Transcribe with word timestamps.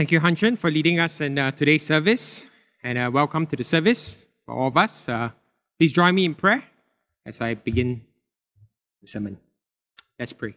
Thank 0.00 0.12
you, 0.12 0.20
Hanshan, 0.20 0.56
for 0.56 0.70
leading 0.70 0.98
us 0.98 1.20
in 1.20 1.38
uh, 1.38 1.50
today's 1.50 1.84
service. 1.84 2.46
And 2.82 2.96
uh, 2.96 3.10
welcome 3.12 3.46
to 3.46 3.54
the 3.54 3.62
service 3.62 4.24
for 4.46 4.54
all 4.54 4.68
of 4.68 4.76
us. 4.78 5.06
Uh, 5.06 5.28
please 5.78 5.92
join 5.92 6.14
me 6.14 6.24
in 6.24 6.34
prayer 6.34 6.64
as 7.26 7.42
I 7.42 7.52
begin 7.52 8.00
the 9.02 9.06
sermon. 9.06 9.36
Let's 10.18 10.32
pray. 10.32 10.54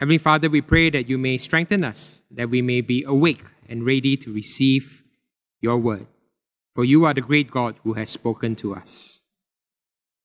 Heavenly 0.00 0.18
Father, 0.18 0.50
we 0.50 0.62
pray 0.62 0.90
that 0.90 1.08
you 1.08 1.16
may 1.16 1.38
strengthen 1.38 1.84
us, 1.84 2.22
that 2.32 2.50
we 2.50 2.60
may 2.60 2.80
be 2.80 3.04
awake 3.04 3.44
and 3.68 3.86
ready 3.86 4.16
to 4.16 4.32
receive 4.32 5.04
your 5.60 5.78
word. 5.78 6.08
For 6.74 6.84
you 6.84 7.04
are 7.04 7.14
the 7.14 7.20
great 7.20 7.52
God 7.52 7.76
who 7.84 7.92
has 7.92 8.10
spoken 8.10 8.56
to 8.56 8.74
us. 8.74 9.20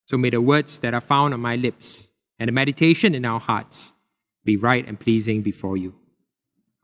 So 0.06 0.18
may 0.18 0.30
the 0.30 0.40
words 0.40 0.80
that 0.80 0.94
are 0.94 1.00
found 1.00 1.32
on 1.32 1.38
my 1.38 1.54
lips 1.54 2.08
and 2.40 2.48
the 2.48 2.52
meditation 2.52 3.14
in 3.14 3.24
our 3.24 3.38
hearts 3.38 3.92
be 4.44 4.56
right 4.56 4.86
and 4.86 4.98
pleasing 4.98 5.42
before 5.42 5.76
you. 5.76 5.94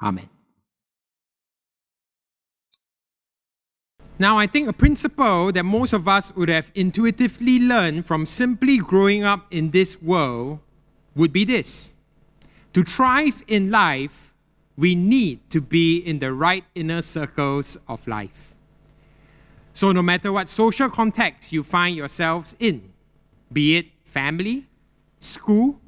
Amen. 0.03 0.29
Now, 4.21 4.37
I 4.37 4.49
think 4.49 4.69
a 4.69 4.73
principle 4.73 5.53
that 5.53 5.63
most 5.63 5.93
of 5.93 6.09
us 6.09 6.35
would 6.35 6.49
have 6.49 6.73
intuitively 6.75 7.61
learned 7.61 8.05
from 8.05 8.27
simply 8.27 8.79
growing 8.79 9.23
up 9.23 9.47
in 9.51 9.71
this 9.71 10.03
world 10.03 10.59
would 11.15 11.33
be 11.33 11.45
this 11.45 11.95
To 12.73 12.83
thrive 12.83 13.45
in 13.47 13.71
life, 13.71 14.35
we 14.77 14.95
need 14.95 15.49
to 15.51 15.61
be 15.61 15.99
in 15.99 16.19
the 16.19 16.33
right 16.33 16.65
inner 16.75 17.03
circles 17.03 17.79
of 17.87 18.07
life. 18.09 18.55
So, 19.73 19.93
no 19.93 20.03
matter 20.03 20.33
what 20.33 20.49
social 20.49 20.89
context 20.89 21.53
you 21.53 21.63
find 21.63 21.97
yourselves 21.97 22.57
in, 22.59 22.93
be 23.53 23.77
it 23.77 23.87
family, 24.05 24.67
school, 25.21 25.81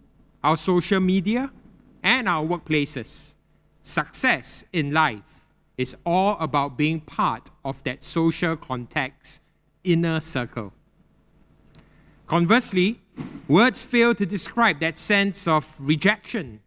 our 0.44 0.56
social 0.56 1.00
media, 1.00 1.50
and 2.02 2.28
our 2.28 2.44
workplaces. 2.46 3.34
Success 3.82 4.64
in 4.72 4.92
life 4.92 5.46
is 5.76 5.96
all 6.04 6.36
about 6.38 6.76
being 6.76 7.00
part 7.00 7.50
of 7.64 7.82
that 7.84 8.02
social 8.02 8.56
context 8.56 9.42
inner 9.82 10.20
circle. 10.20 10.72
Conversely, 12.26 13.00
words 13.48 13.82
fail 13.82 14.14
to 14.14 14.24
describe 14.24 14.78
that 14.80 14.96
sense 14.96 15.48
of 15.48 15.74
rejection, 15.80 16.60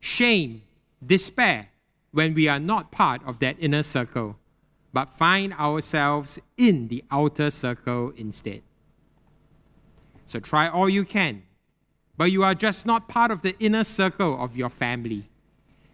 shame, 0.00 0.62
despair 1.04 1.68
when 2.10 2.34
we 2.34 2.48
are 2.48 2.60
not 2.60 2.90
part 2.90 3.22
of 3.24 3.38
that 3.38 3.56
inner 3.58 3.82
circle, 3.82 4.36
but 4.92 5.08
find 5.08 5.52
ourselves 5.54 6.38
in 6.56 6.88
the 6.88 7.04
outer 7.10 7.50
circle 7.50 8.12
instead. 8.16 8.62
So 10.26 10.40
try 10.40 10.68
all 10.68 10.88
you 10.88 11.04
can 11.04 11.44
but 12.16 12.32
you 12.32 12.42
are 12.42 12.54
just 12.54 12.86
not 12.86 13.08
part 13.08 13.30
of 13.30 13.42
the 13.42 13.56
inner 13.58 13.84
circle 13.84 14.42
of 14.42 14.56
your 14.56 14.70
family. 14.70 15.28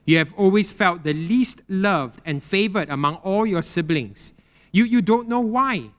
You 0.04 0.18
have 0.18 0.32
always 0.36 0.72
felt 0.72 1.04
the 1.04 1.14
least 1.14 1.62
loved 1.68 2.20
and 2.24 2.42
favored 2.42 2.90
among 2.90 3.16
all 3.16 3.46
your 3.46 3.62
siblings. 3.62 4.32
You, 4.72 4.84
you 4.84 5.02
don't 5.02 5.28
know 5.28 5.40
why, 5.40 5.90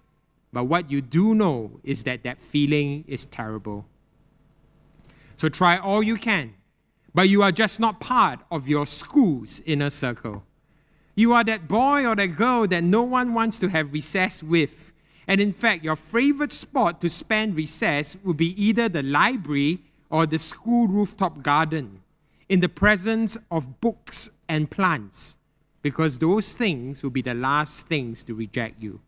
but 0.52 0.66
what 0.66 0.92
you 0.92 1.02
do 1.02 1.34
know 1.36 1.80
is 1.84 2.04
that 2.04 2.24
that 2.24 2.42
feeling 2.42 3.06
is 3.08 3.26
terrible. 3.26 3.86
So 5.36 5.50
try 5.50 5.78
all 5.78 6.04
you 6.04 6.18
can, 6.18 6.54
but 7.14 7.30
you 7.30 7.42
are 7.44 7.52
just 7.52 7.80
not 7.80 8.00
part 8.00 8.40
of 8.52 8.68
your 8.68 8.86
school's 8.86 9.62
inner 9.66 9.90
circle. 9.90 10.44
You 11.16 11.34
are 11.34 11.44
that 11.44 11.68
boy 11.68 12.06
or 12.06 12.16
that 12.16 12.36
girl 12.36 12.68
that 12.68 12.84
no 12.84 13.04
one 13.04 13.34
wants 13.34 13.60
to 13.60 13.70
have 13.70 13.94
recess 13.94 14.42
with. 14.42 14.92
And 15.28 15.40
in 15.40 15.54
fact, 15.54 15.84
your 15.84 15.96
favorite 15.96 16.52
spot 16.52 17.00
to 17.02 17.10
spend 17.10 17.56
recess 17.56 18.18
would 18.24 18.38
be 18.38 18.62
either 18.62 18.90
the 18.90 19.04
library 19.04 19.84
or 20.14 20.28
the 20.28 20.38
school 20.38 20.88
rooftop 20.88 21.42
garden 21.42 22.04
in 22.48 22.60
the 22.60 22.70
presence 22.70 23.36
of 23.50 23.82
books 23.82 24.30
and 24.48 24.70
plants, 24.70 25.40
because 25.82 26.20
those 26.20 26.54
things 26.54 27.02
will 27.02 27.10
be 27.10 27.24
the 27.24 27.34
last 27.34 27.88
things 27.88 28.24
to 28.24 28.36
reject 28.36 28.80
you. 28.80 29.02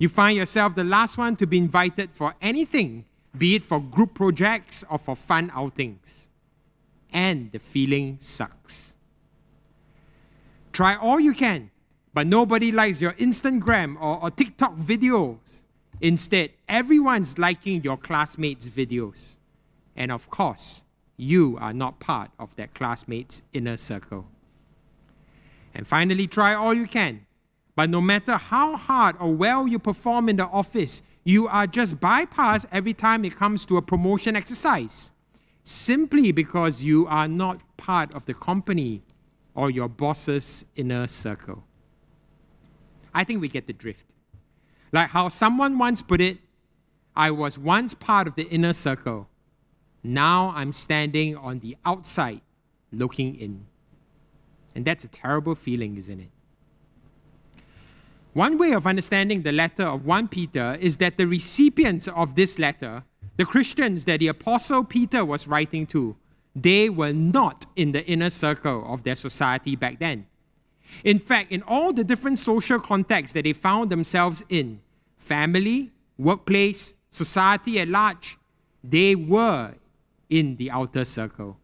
You 0.00 0.08
find 0.08 0.36
yourself 0.36 0.74
the 0.74 0.82
last 0.82 1.16
one 1.16 1.36
to 1.36 1.46
be 1.46 1.58
invited 1.58 2.10
for 2.12 2.34
anything, 2.42 3.04
be 3.38 3.54
it 3.54 3.62
for 3.62 3.78
group 3.78 4.14
projects 4.14 4.84
or 4.90 4.98
for 4.98 5.14
fun 5.14 5.52
outings. 5.54 6.28
And 7.12 7.52
the 7.52 7.60
feeling 7.60 8.16
sucks. 8.18 8.96
Try 10.72 10.96
all 10.96 11.20
you 11.20 11.34
can, 11.34 11.70
but 12.12 12.26
nobody 12.26 12.72
likes 12.72 13.00
your 13.00 13.12
Instagram 13.12 13.94
or, 14.00 14.20
or 14.20 14.32
TikTok 14.32 14.74
videos. 14.76 15.62
Instead, 16.00 16.50
everyone's 16.68 17.38
liking 17.38 17.84
your 17.84 17.96
classmates' 17.96 18.68
videos. 18.68 19.35
And 19.96 20.12
of 20.12 20.28
course, 20.30 20.84
you 21.16 21.56
are 21.60 21.72
not 21.72 21.98
part 21.98 22.30
of 22.38 22.54
that 22.56 22.74
classmate's 22.74 23.42
inner 23.52 23.76
circle. 23.76 24.28
And 25.74 25.86
finally, 25.88 26.26
try 26.26 26.54
all 26.54 26.74
you 26.74 26.86
can. 26.86 27.26
But 27.74 27.90
no 27.90 28.00
matter 28.00 28.36
how 28.36 28.76
hard 28.76 29.16
or 29.20 29.34
well 29.34 29.66
you 29.66 29.78
perform 29.78 30.28
in 30.28 30.36
the 30.36 30.46
office, 30.46 31.02
you 31.24 31.48
are 31.48 31.66
just 31.66 31.98
bypassed 31.98 32.66
every 32.70 32.94
time 32.94 33.24
it 33.24 33.36
comes 33.36 33.66
to 33.66 33.76
a 33.76 33.82
promotion 33.82 34.36
exercise, 34.36 35.12
simply 35.62 36.32
because 36.32 36.84
you 36.84 37.06
are 37.08 37.28
not 37.28 37.60
part 37.76 38.14
of 38.14 38.24
the 38.26 38.34
company 38.34 39.02
or 39.54 39.70
your 39.70 39.88
boss's 39.88 40.64
inner 40.76 41.06
circle. 41.06 41.64
I 43.12 43.24
think 43.24 43.40
we 43.40 43.48
get 43.48 43.66
the 43.66 43.72
drift. 43.72 44.14
Like 44.92 45.10
how 45.10 45.28
someone 45.28 45.78
once 45.78 46.00
put 46.00 46.20
it, 46.20 46.38
I 47.16 47.30
was 47.30 47.58
once 47.58 47.92
part 47.92 48.28
of 48.28 48.34
the 48.34 48.44
inner 48.44 48.72
circle, 48.72 49.28
now 50.14 50.52
I'm 50.54 50.72
standing 50.72 51.36
on 51.36 51.60
the 51.60 51.76
outside 51.84 52.40
looking 52.92 53.34
in. 53.34 53.66
And 54.74 54.84
that's 54.84 55.04
a 55.04 55.08
terrible 55.08 55.54
feeling, 55.54 55.96
isn't 55.96 56.20
it? 56.20 56.30
One 58.32 58.58
way 58.58 58.72
of 58.72 58.86
understanding 58.86 59.42
the 59.42 59.52
letter 59.52 59.84
of 59.84 60.04
1 60.04 60.28
Peter 60.28 60.76
is 60.80 60.98
that 60.98 61.16
the 61.16 61.26
recipients 61.26 62.06
of 62.08 62.34
this 62.34 62.58
letter, 62.58 63.04
the 63.36 63.46
Christians 63.46 64.04
that 64.04 64.20
the 64.20 64.28
Apostle 64.28 64.84
Peter 64.84 65.24
was 65.24 65.48
writing 65.48 65.86
to, 65.86 66.16
they 66.54 66.90
were 66.90 67.12
not 67.12 67.64
in 67.76 67.92
the 67.92 68.04
inner 68.06 68.30
circle 68.30 68.84
of 68.92 69.04
their 69.04 69.14
society 69.14 69.76
back 69.76 69.98
then. 69.98 70.26
In 71.02 71.18
fact, 71.18 71.50
in 71.50 71.62
all 71.62 71.92
the 71.92 72.04
different 72.04 72.38
social 72.38 72.78
contexts 72.78 73.32
that 73.32 73.44
they 73.44 73.52
found 73.52 73.90
themselves 73.90 74.44
in 74.48 74.80
family, 75.16 75.92
workplace, 76.18 76.94
society 77.08 77.80
at 77.80 77.88
large 77.88 78.38
they 78.88 79.14
were 79.14 79.74
in 80.28 80.56
the 80.56 80.70
outer 80.70 81.04
circle, 81.04 81.58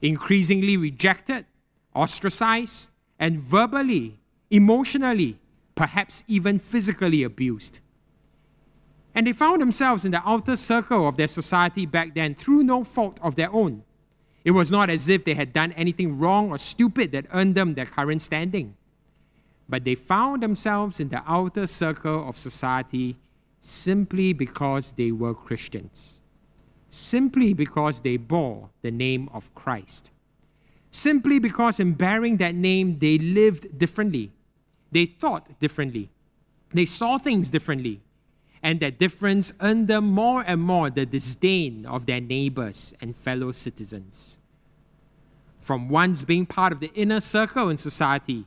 increasingly 0.00 0.76
rejected, 0.76 1.46
ostracized, 1.94 2.90
and 3.18 3.40
verbally, 3.40 4.18
emotionally, 4.50 5.38
perhaps 5.74 6.24
even 6.26 6.58
physically 6.58 7.22
abused. 7.22 7.80
And 9.14 9.26
they 9.26 9.32
found 9.32 9.60
themselves 9.60 10.04
in 10.04 10.12
the 10.12 10.22
outer 10.24 10.56
circle 10.56 11.06
of 11.06 11.16
their 11.16 11.28
society 11.28 11.84
back 11.84 12.14
then 12.14 12.34
through 12.34 12.62
no 12.62 12.84
fault 12.84 13.18
of 13.22 13.36
their 13.36 13.52
own. 13.52 13.82
It 14.44 14.52
was 14.52 14.70
not 14.70 14.88
as 14.88 15.08
if 15.08 15.24
they 15.24 15.34
had 15.34 15.52
done 15.52 15.72
anything 15.72 16.18
wrong 16.18 16.50
or 16.50 16.58
stupid 16.58 17.12
that 17.12 17.26
earned 17.32 17.56
them 17.56 17.74
their 17.74 17.86
current 17.86 18.22
standing. 18.22 18.76
But 19.68 19.84
they 19.84 19.94
found 19.94 20.42
themselves 20.42 21.00
in 21.00 21.10
the 21.10 21.22
outer 21.26 21.66
circle 21.66 22.28
of 22.28 22.38
society 22.38 23.16
simply 23.60 24.32
because 24.32 24.92
they 24.92 25.12
were 25.12 25.34
Christians 25.34 26.19
simply 26.90 27.54
because 27.54 28.00
they 28.00 28.16
bore 28.16 28.70
the 28.82 28.90
name 28.90 29.28
of 29.32 29.54
Christ. 29.54 30.10
Simply 30.90 31.38
because 31.38 31.78
in 31.78 31.94
bearing 31.94 32.36
that 32.38 32.54
name, 32.54 32.98
they 32.98 33.16
lived 33.16 33.78
differently. 33.78 34.32
They 34.90 35.06
thought 35.06 35.58
differently. 35.60 36.10
They 36.72 36.84
saw 36.84 37.16
things 37.16 37.48
differently. 37.48 38.00
And 38.62 38.80
that 38.80 38.98
difference 38.98 39.52
earned 39.60 39.88
them 39.88 40.04
more 40.04 40.44
and 40.46 40.60
more 40.60 40.90
the 40.90 41.06
disdain 41.06 41.86
of 41.86 42.06
their 42.06 42.20
neighbors 42.20 42.92
and 43.00 43.16
fellow 43.16 43.52
citizens. 43.52 44.36
From 45.60 45.88
once 45.88 46.24
being 46.24 46.44
part 46.44 46.72
of 46.72 46.80
the 46.80 46.92
inner 46.94 47.20
circle 47.20 47.70
in 47.70 47.78
society, 47.78 48.44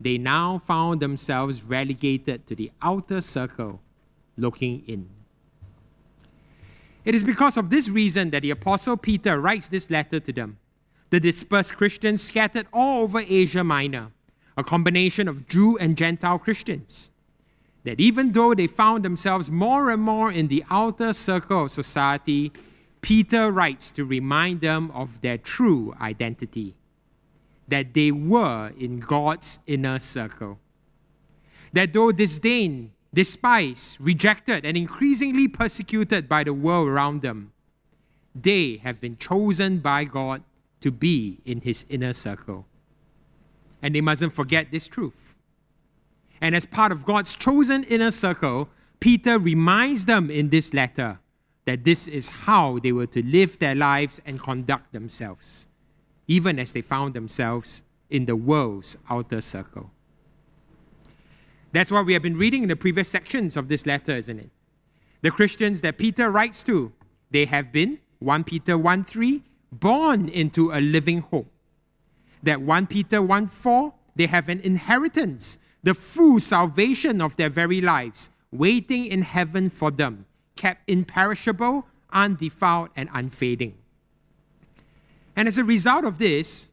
they 0.00 0.18
now 0.18 0.58
found 0.58 1.00
themselves 1.00 1.62
relegated 1.62 2.46
to 2.46 2.54
the 2.54 2.72
outer 2.82 3.20
circle, 3.20 3.80
looking 4.36 4.82
in. 4.86 5.15
It 7.06 7.14
is 7.14 7.22
because 7.22 7.56
of 7.56 7.70
this 7.70 7.88
reason 7.88 8.30
that 8.30 8.42
the 8.42 8.50
Apostle 8.50 8.96
Peter 8.96 9.40
writes 9.40 9.68
this 9.68 9.88
letter 9.90 10.18
to 10.18 10.32
them. 10.32 10.58
The 11.10 11.20
dispersed 11.20 11.76
Christians 11.76 12.20
scattered 12.20 12.66
all 12.72 13.04
over 13.04 13.20
Asia 13.20 13.62
Minor, 13.62 14.10
a 14.56 14.64
combination 14.64 15.28
of 15.28 15.46
Jew 15.46 15.78
and 15.78 15.96
Gentile 15.96 16.40
Christians. 16.40 17.12
That 17.84 18.00
even 18.00 18.32
though 18.32 18.54
they 18.54 18.66
found 18.66 19.04
themselves 19.04 19.52
more 19.52 19.88
and 19.92 20.02
more 20.02 20.32
in 20.32 20.48
the 20.48 20.64
outer 20.68 21.12
circle 21.12 21.66
of 21.66 21.70
society, 21.70 22.50
Peter 23.02 23.52
writes 23.52 23.92
to 23.92 24.04
remind 24.04 24.60
them 24.60 24.90
of 24.90 25.20
their 25.20 25.38
true 25.38 25.94
identity 26.00 26.74
that 27.68 27.94
they 27.94 28.10
were 28.10 28.72
in 28.76 28.96
God's 28.96 29.60
inner 29.68 30.00
circle. 30.00 30.58
That 31.72 31.92
though 31.92 32.10
disdain 32.10 32.90
despised, 33.16 33.96
rejected, 33.98 34.66
and 34.66 34.76
increasingly 34.76 35.48
persecuted 35.48 36.28
by 36.28 36.44
the 36.44 36.52
world 36.52 36.86
around 36.86 37.22
them, 37.22 37.50
they 38.34 38.76
have 38.84 39.00
been 39.00 39.16
chosen 39.16 39.78
by 39.78 40.04
God 40.04 40.42
to 40.82 40.90
be 40.90 41.38
in 41.46 41.62
his 41.62 41.86
inner 41.88 42.12
circle. 42.12 42.66
and 43.82 43.94
they 43.94 44.00
mustn't 44.00 44.32
forget 44.32 44.70
this 44.70 44.86
truth. 44.88 45.36
And 46.40 46.56
as 46.56 46.66
part 46.66 46.92
of 46.92 47.04
God's 47.04 47.36
chosen 47.36 47.84
inner 47.84 48.10
circle, 48.10 48.68
Peter 49.00 49.38
reminds 49.38 50.06
them 50.06 50.30
in 50.30 50.48
this 50.48 50.74
letter 50.74 51.20
that 51.66 51.84
this 51.84 52.08
is 52.08 52.28
how 52.46 52.78
they 52.78 52.90
were 52.90 53.06
to 53.06 53.22
live 53.22 53.58
their 53.58 53.74
lives 53.74 54.20
and 54.26 54.40
conduct 54.40 54.92
themselves, 54.92 55.68
even 56.26 56.58
as 56.58 56.72
they 56.72 56.82
found 56.82 57.14
themselves 57.14 57.82
in 58.10 58.24
the 58.24 58.34
world's 58.34 58.96
outer 59.08 59.40
circle. 59.40 59.90
That's 61.72 61.90
what 61.90 62.06
we 62.06 62.12
have 62.12 62.22
been 62.22 62.36
reading 62.36 62.62
in 62.62 62.68
the 62.68 62.76
previous 62.76 63.08
sections 63.08 63.56
of 63.56 63.68
this 63.68 63.86
letter, 63.86 64.16
isn't 64.16 64.38
it? 64.38 64.50
The 65.22 65.30
Christians 65.30 65.80
that 65.80 65.98
Peter 65.98 66.30
writes 66.30 66.62
to, 66.64 66.92
they 67.30 67.46
have 67.46 67.72
been, 67.72 67.98
1 68.20 68.44
Peter 68.44 68.78
1 68.78 69.04
3, 69.04 69.42
born 69.72 70.28
into 70.28 70.72
a 70.72 70.80
living 70.80 71.20
hope. 71.20 71.50
That 72.42 72.60
1 72.62 72.86
Peter 72.86 73.20
1 73.20 73.48
4, 73.48 73.94
they 74.14 74.26
have 74.26 74.48
an 74.48 74.60
inheritance, 74.60 75.58
the 75.82 75.94
full 75.94 76.40
salvation 76.40 77.20
of 77.20 77.36
their 77.36 77.50
very 77.50 77.80
lives, 77.80 78.30
waiting 78.50 79.06
in 79.06 79.22
heaven 79.22 79.68
for 79.68 79.90
them 79.90 80.26
kept 80.56 80.88
imperishable, 80.90 81.86
undefiled, 82.12 82.88
and 82.96 83.08
unfading. 83.12 83.74
And 85.36 85.46
as 85.46 85.58
a 85.58 85.64
result 85.64 86.04
of 86.04 86.18
this, 86.18 86.70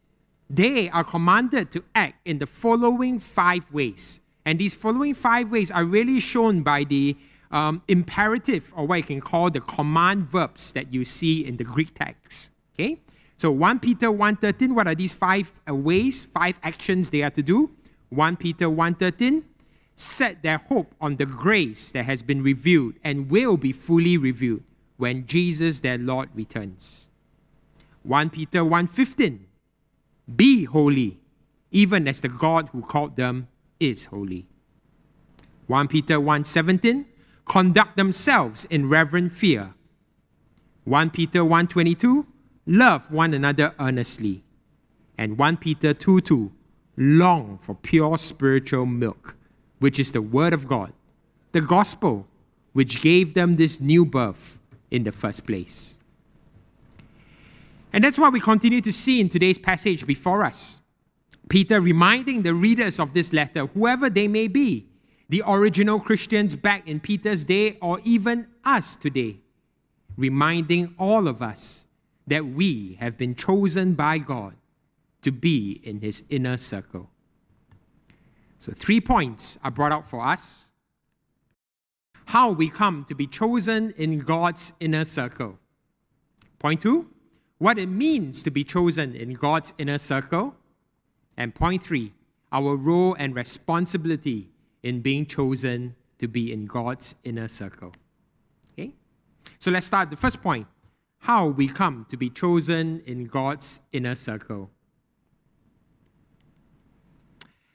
they 0.49 0.89
are 0.89 1.03
commanded 1.03 1.71
to 1.71 1.83
act 1.93 2.15
in 2.25 2.39
the 2.39 2.47
following 2.47 3.19
five 3.19 3.71
ways. 3.71 4.21
And 4.45 4.59
these 4.59 4.73
following 4.73 5.13
five 5.13 5.51
ways 5.51 5.71
are 5.71 5.85
really 5.85 6.19
shown 6.19 6.63
by 6.63 6.83
the 6.83 7.15
um, 7.51 7.81
imperative, 7.87 8.73
or 8.75 8.87
what 8.87 8.97
you 8.97 9.03
can 9.03 9.21
call 9.21 9.49
the 9.49 9.61
command 9.61 10.25
verbs 10.25 10.71
that 10.73 10.93
you 10.93 11.05
see 11.05 11.45
in 11.45 11.57
the 11.57 11.63
Greek 11.63 11.93
text. 11.93 12.51
Okay? 12.73 12.99
So 13.37 13.51
1 13.51 13.79
Peter 13.79 14.07
1.13, 14.07 14.73
what 14.73 14.87
are 14.87 14.95
these 14.95 15.13
five 15.13 15.51
uh, 15.69 15.75
ways, 15.75 16.25
five 16.25 16.59
actions 16.63 17.11
they 17.11 17.21
are 17.21 17.29
to 17.29 17.43
do? 17.43 17.71
1 18.09 18.37
Peter 18.37 18.67
1.13, 18.67 19.43
set 19.95 20.41
their 20.41 20.57
hope 20.57 20.95
on 20.99 21.17
the 21.17 21.25
grace 21.25 21.91
that 21.91 22.05
has 22.05 22.23
been 22.23 22.41
revealed 22.41 22.95
and 23.03 23.29
will 23.29 23.57
be 23.57 23.71
fully 23.71 24.17
revealed 24.17 24.63
when 24.97 25.25
Jesus 25.27 25.81
their 25.81 25.97
Lord 25.97 26.29
returns. 26.33 27.09
1 28.03 28.29
Peter 28.31 28.63
1:15 28.63 29.45
Be 30.35 30.65
holy 30.65 31.19
even 31.71 32.07
as 32.07 32.21
the 32.21 32.29
God 32.29 32.69
who 32.69 32.81
called 32.81 33.15
them 33.15 33.47
is 33.89 34.05
holy. 34.05 34.47
1 35.67 35.87
Peter 35.87 36.19
1:17 36.19 37.05
Conduct 37.45 37.97
themselves 37.97 38.65
in 38.69 38.87
reverent 38.87 39.31
fear. 39.33 39.73
1 40.85 41.09
Peter 41.09 41.43
1:22 41.43 42.25
Love 42.65 43.11
one 43.11 43.33
another 43.33 43.73
earnestly. 43.79 44.43
And 45.17 45.37
1 45.37 45.57
Peter 45.57 45.93
2:2 45.93 46.51
Long 46.95 47.57
for 47.57 47.75
pure 47.75 48.17
spiritual 48.17 48.85
milk 48.85 49.35
which 49.83 49.99
is 49.99 50.13
the 50.13 50.21
Word 50.21 50.53
of 50.53 50.65
God, 50.65 50.93
the 51.51 51.59
gospel, 51.59 52.25
which 52.71 53.01
gave 53.01 53.33
them 53.33 53.57
this 53.57 53.81
new 53.81 54.05
birth 54.05 54.57
in 54.89 55.03
the 55.03 55.11
first 55.11 55.45
place. 55.45 55.99
And 57.91 58.01
that's 58.01 58.17
what 58.17 58.31
we 58.31 58.39
continue 58.39 58.79
to 58.79 58.93
see 58.93 59.19
in 59.19 59.27
today's 59.27 59.57
passage 59.57 60.07
before 60.07 60.45
us. 60.45 60.79
Peter 61.49 61.81
reminding 61.81 62.41
the 62.41 62.53
readers 62.53 62.99
of 62.99 63.13
this 63.13 63.33
letter, 63.33 63.67
whoever 63.67 64.09
they 64.09 64.27
may 64.27 64.47
be, 64.47 64.87
the 65.29 65.43
original 65.45 65.99
Christians 65.99 66.55
back 66.55 66.87
in 66.87 66.99
Peter's 66.99 67.45
day, 67.45 67.77
or 67.81 67.99
even 68.03 68.47
us 68.63 68.95
today, 68.95 69.37
reminding 70.17 70.95
all 70.97 71.27
of 71.27 71.41
us 71.41 71.87
that 72.27 72.45
we 72.45 72.97
have 72.99 73.17
been 73.17 73.35
chosen 73.35 73.93
by 73.93 74.17
God 74.17 74.55
to 75.21 75.31
be 75.31 75.81
in 75.83 75.99
his 76.01 76.23
inner 76.29 76.57
circle. 76.57 77.09
So, 78.59 78.71
three 78.73 79.01
points 79.01 79.57
are 79.63 79.71
brought 79.71 79.91
out 79.91 80.09
for 80.09 80.25
us. 80.25 80.69
How 82.27 82.51
we 82.51 82.69
come 82.69 83.03
to 83.05 83.15
be 83.15 83.27
chosen 83.27 83.91
in 83.97 84.19
God's 84.19 84.73
inner 84.79 85.03
circle. 85.03 85.59
Point 86.59 86.81
two, 86.81 87.09
what 87.57 87.77
it 87.77 87.87
means 87.87 88.41
to 88.43 88.51
be 88.51 88.63
chosen 88.63 89.15
in 89.15 89.33
God's 89.33 89.73
inner 89.77 89.97
circle. 89.97 90.55
And 91.37 91.55
point 91.55 91.83
three, 91.83 92.13
our 92.51 92.75
role 92.75 93.15
and 93.17 93.35
responsibility 93.35 94.49
in 94.83 95.01
being 95.01 95.25
chosen 95.25 95.95
to 96.19 96.27
be 96.27 96.53
in 96.53 96.65
God's 96.65 97.15
inner 97.23 97.47
circle. 97.47 97.93
Okay? 98.73 98.93
So 99.59 99.71
let's 99.71 99.85
start 99.85 100.09
the 100.09 100.15
first 100.15 100.41
point 100.41 100.67
how 101.19 101.47
we 101.47 101.67
come 101.69 102.05
to 102.09 102.17
be 102.17 102.29
chosen 102.29 103.01
in 103.05 103.25
God's 103.25 103.79
inner 103.93 104.13
circle. 104.13 104.69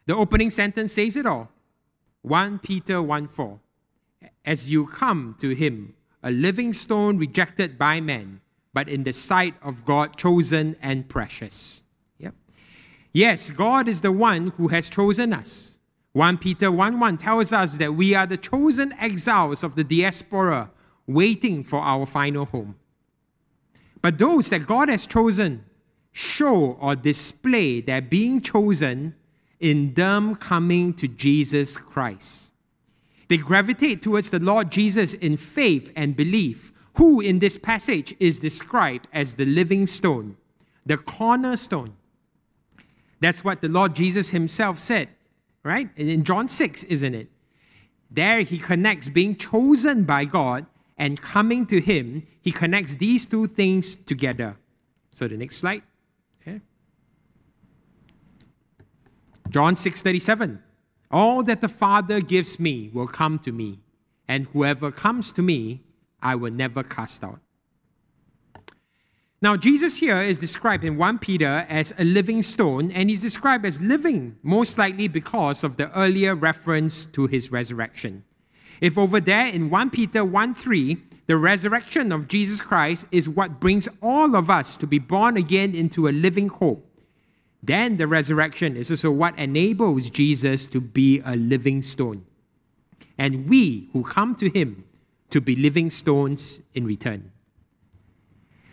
The 0.05 0.15
opening 0.15 0.51
sentence 0.51 0.93
says 0.93 1.17
it 1.17 1.27
all. 1.27 1.51
1 2.23 2.59
Peter 2.59 3.03
1 3.03 3.29
4. 3.29 3.59
As 4.45 4.71
you 4.71 4.87
come 4.87 5.35
to 5.39 5.55
him, 5.55 5.95
a 6.23 6.31
living 6.31 6.73
stone 6.73 7.17
rejected 7.17 7.79
by 7.79 8.01
men, 8.01 8.41
but 8.75 8.89
in 8.89 9.05
the 9.05 9.13
sight 9.13 9.55
of 9.63 9.85
God 9.85 10.17
chosen 10.17 10.77
and 10.83 11.09
precious. 11.09 11.83
Yes, 13.13 13.51
God 13.51 13.89
is 13.89 14.01
the 14.01 14.13
one 14.13 14.49
who 14.57 14.69
has 14.69 14.89
chosen 14.89 15.33
us. 15.33 15.79
1 16.13 16.39
Peter 16.39 16.71
1 16.71 16.99
1 16.99 17.17
tells 17.17 17.53
us 17.53 17.79
that 17.79 17.95
we 17.95 18.15
are 18.15 18.27
the 18.27 18.37
chosen 18.37 18.93
exiles 18.95 19.63
of 19.63 19.75
the 19.75 19.85
diaspora 19.85 20.71
waiting 21.07 21.65
for 21.65 21.81
our 21.81 22.07
final 22.07 22.45
home. 22.47 22.77
But 24.03 24.19
those 24.19 24.51
that 24.51 24.67
God 24.67 24.89
has 24.89 25.07
chosen 25.07 25.65
show 26.13 26.73
or 26.81 26.97
display 26.97 27.81
their 27.81 28.01
being 28.01 28.41
chosen 28.41 29.15
in 29.61 29.95
them 29.95 30.35
coming 30.35 30.95
to 30.95 31.09
Jesus 31.09 31.77
Christ. 31.77 32.51
They 33.29 33.37
gravitate 33.37 34.03
towards 34.03 34.31
the 34.31 34.41
Lord 34.41 34.71
Jesus 34.71 35.15
in 35.15 35.37
faith 35.37 35.93
and 35.95 36.17
belief, 36.17 36.73
who 36.95 37.21
in 37.21 37.39
this 37.39 37.59
passage 37.59 38.15
is 38.19 38.41
described 38.41 39.07
as 39.13 39.35
the 39.35 39.45
living 39.45 39.87
stone, 39.87 40.37
the 40.87 40.97
cornerstone. 40.97 41.95
That's 43.21 43.43
what 43.43 43.61
the 43.61 43.69
Lord 43.69 43.95
Jesus 43.95 44.31
himself 44.31 44.79
said, 44.79 45.09
right? 45.63 45.91
In 45.97 46.25
John 46.25 46.49
6, 46.49 46.85
isn't 46.85 47.15
it? 47.15 47.29
There 48.11 48.41
he 48.41 48.59
connects 48.59 49.09
being 49.09 49.37
chosen 49.37 50.05
by 50.05 50.25
God 50.25 50.67
and 50.97 51.21
coming 51.21 51.67
to 51.67 51.81
him. 51.81 52.27
He 52.41 52.53
connects 52.53 52.97
these 52.97 53.27
two 53.27 53.47
things 53.47 53.97
together. 53.97 54.57
So 55.13 55.29
the 55.29 55.37
next 55.37 55.57
slide. 55.57 55.83
John 59.51 59.77
6:37 59.77 60.61
All 61.11 61.43
that 61.43 61.61
the 61.61 61.69
Father 61.69 62.21
gives 62.21 62.61
me 62.61 62.91
will 62.93 63.07
come 63.07 63.39
to 63.41 63.53
me, 63.53 63.81
and 64.27 64.47
whoever 64.53 64.91
comes 64.93 65.33
to 65.33 65.43
me, 65.43 65.85
I 66.21 66.35
will 66.35 66.53
never 66.53 66.83
cast 66.83 67.25
out. 67.25 67.41
Now, 69.41 69.57
Jesus 69.57 69.99
here 69.99 70.21
is 70.21 70.39
described 70.39 70.83
in 70.83 70.97
1 70.97 71.21
Peter 71.21 71.65
as 71.69 71.95
a 71.97 72.03
living 72.03 72.43
stone, 72.43 72.91
and 72.91 73.09
he's 73.09 73.23
described 73.23 73.65
as 73.65 73.81
living, 73.81 74.37
most 74.43 74.79
likely 74.79 75.07
because 75.07 75.63
of 75.63 75.77
the 75.77 75.97
earlier 75.97 76.35
reference 76.35 77.07
to 77.07 77.29
his 77.29 77.53
resurrection. 77.53 78.25
If 78.81 78.99
over 78.99 79.21
there 79.21 79.47
in 79.47 79.71
1 79.71 79.91
Peter 79.91 80.25
1 80.25 80.55
3, 80.55 80.97
the 81.29 81.37
resurrection 81.37 82.11
of 82.11 82.27
Jesus 82.27 82.61
Christ 82.61 83.07
is 83.13 83.29
what 83.29 83.61
brings 83.61 83.89
all 84.03 84.35
of 84.35 84.51
us 84.51 84.77
to 84.77 84.89
be 84.89 84.99
born 84.99 85.37
again 85.37 85.73
into 85.73 86.09
a 86.09 86.11
living 86.11 86.49
hope, 86.49 86.85
then 87.63 87.97
the 87.97 88.09
resurrection 88.09 88.77
is 88.77 88.91
also 88.91 89.11
what 89.11 89.39
enables 89.39 90.11
Jesus 90.11 90.67
to 90.67 90.81
be 90.81 91.23
a 91.25 91.37
living 91.37 91.83
stone. 91.83 92.25
And 93.17 93.49
we 93.49 93.89
who 93.93 94.03
come 94.03 94.35
to 94.37 94.49
him 94.49 94.85
to 95.31 95.41
be 95.41 95.55
living 95.55 95.91
stones 95.91 96.61
in 96.75 96.87
return. 96.87 97.31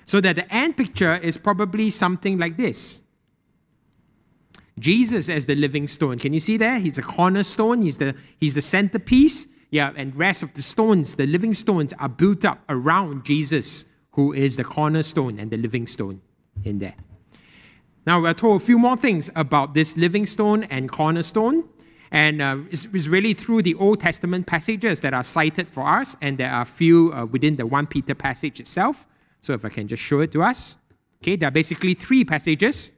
So 0.05 0.21
that 0.21 0.35
the 0.35 0.53
end 0.53 0.77
picture 0.77 1.15
is 1.15 1.37
probably 1.37 1.89
something 1.89 2.37
like 2.37 2.57
this 2.57 3.01
Jesus 4.79 5.29
as 5.29 5.45
the 5.45 5.55
living 5.55 5.87
stone. 5.87 6.17
Can 6.17 6.33
you 6.33 6.39
see 6.39 6.57
there? 6.57 6.79
He's 6.79 6.97
a 6.97 7.01
cornerstone, 7.01 7.81
he's 7.81 7.97
the, 7.97 8.15
he's 8.39 8.55
the 8.55 8.61
centerpiece. 8.61 9.47
Yeah, 9.71 9.91
and 9.97 10.15
rest 10.15 10.43
of 10.43 10.53
the 10.53 10.61
stones, 10.61 11.15
the 11.15 11.25
living 11.25 11.53
stones, 11.53 11.91
are 11.99 12.07
built 12.07 12.45
up 12.45 12.59
around 12.69 13.25
Jesus, 13.25 13.85
who 14.11 14.31
is 14.31 14.55
the 14.55 14.63
cornerstone 14.63 15.37
and 15.39 15.51
the 15.51 15.57
living 15.57 15.87
stone 15.87 16.21
in 16.63 16.79
there. 16.79 16.95
Now, 18.05 18.21
we're 18.21 18.33
told 18.33 18.61
a 18.61 18.65
few 18.65 18.77
more 18.77 18.95
things 18.95 19.29
about 19.35 19.73
this 19.73 19.97
living 19.97 20.27
stone 20.27 20.63
and 20.65 20.89
cornerstone. 20.89 21.67
And 22.11 22.41
uh, 22.41 22.57
it's, 22.69 22.87
it's, 22.93 23.07
really 23.07 23.33
through 23.33 23.63
the 23.63 23.73
Old 23.75 23.99
Testament 23.99 24.45
passages 24.45 25.01
that 25.01 25.13
are 25.13 25.23
cited 25.23 25.67
for 25.67 25.85
us, 25.85 26.15
and 26.21 26.37
there 26.37 26.51
are 26.51 26.61
a 26.61 26.65
few 26.65 27.11
uh, 27.11 27.25
within 27.25 27.55
the 27.55 27.65
1 27.65 27.87
Peter 27.87 28.13
passage 28.13 28.59
itself. 28.59 29.05
So, 29.45 29.53
if 29.53 29.63
I 29.63 29.69
can 29.69 29.87
just 29.87 30.01
show 30.01 30.21
it 30.21 30.31
to 30.31 30.41
us. 30.41 30.75
Okay, 31.21 31.35
there 31.35 31.49
are 31.49 31.51
basically 31.51 31.93
three 31.93 32.25
passages. 32.25 32.91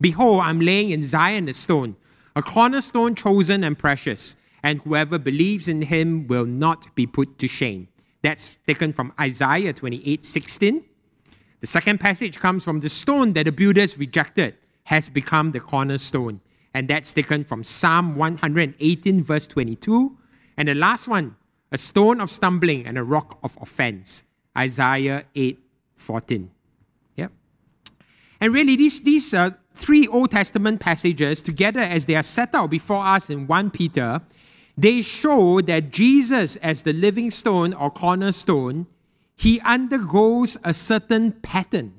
Behold, 0.00 0.40
I'm 0.40 0.58
laying 0.58 0.90
in 0.90 1.04
Zion 1.04 1.50
a 1.50 1.52
stone, 1.52 1.96
a 2.34 2.40
cornerstone 2.40 3.14
chosen 3.14 3.62
and 3.62 3.78
precious, 3.78 4.36
and 4.62 4.80
whoever 4.80 5.18
believes 5.18 5.68
in 5.68 5.82
him 5.82 6.28
will 6.28 6.46
not 6.46 6.94
be 6.94 7.06
put 7.06 7.38
to 7.40 7.46
shame. 7.46 7.88
That's 8.22 8.56
taken 8.66 8.94
from 8.94 9.12
Isaiah 9.20 9.74
28 9.74 10.24
16. 10.24 10.82
The 11.60 11.66
second 11.66 12.00
passage 12.00 12.40
comes 12.40 12.64
from 12.64 12.80
the 12.80 12.88
stone 12.88 13.34
that 13.34 13.44
the 13.44 13.52
builders 13.52 13.98
rejected 13.98 14.54
has 14.84 15.10
become 15.10 15.52
the 15.52 15.60
cornerstone. 15.60 16.40
and 16.72 16.88
that's 16.88 17.12
taken 17.12 17.44
from 17.44 17.62
Psalm 17.62 18.16
118, 18.16 19.22
verse 19.22 19.46
22. 19.46 20.16
And 20.56 20.68
the 20.68 20.74
last 20.74 21.06
one, 21.06 21.36
a 21.70 21.76
stone 21.76 22.18
of 22.18 22.30
stumbling 22.30 22.86
and 22.86 22.96
a 22.96 23.02
rock 23.02 23.38
of 23.42 23.58
offense, 23.60 24.24
Isaiah 24.56 25.24
8, 25.34 25.65
14. 26.06 26.50
Yep. 27.16 27.32
And 28.40 28.54
really, 28.54 28.76
these, 28.76 29.00
these 29.00 29.34
uh, 29.34 29.50
three 29.74 30.06
Old 30.06 30.30
Testament 30.30 30.80
passages, 30.80 31.42
together 31.42 31.80
as 31.80 32.06
they 32.06 32.14
are 32.14 32.22
set 32.22 32.54
out 32.54 32.70
before 32.70 33.04
us 33.04 33.28
in 33.28 33.46
1 33.46 33.70
Peter, 33.70 34.22
they 34.78 35.02
show 35.02 35.60
that 35.62 35.90
Jesus, 35.90 36.56
as 36.56 36.84
the 36.84 36.92
living 36.92 37.30
stone 37.30 37.74
or 37.74 37.90
cornerstone, 37.90 38.86
he 39.36 39.60
undergoes 39.60 40.56
a 40.64 40.72
certain 40.72 41.32
pattern, 41.32 41.94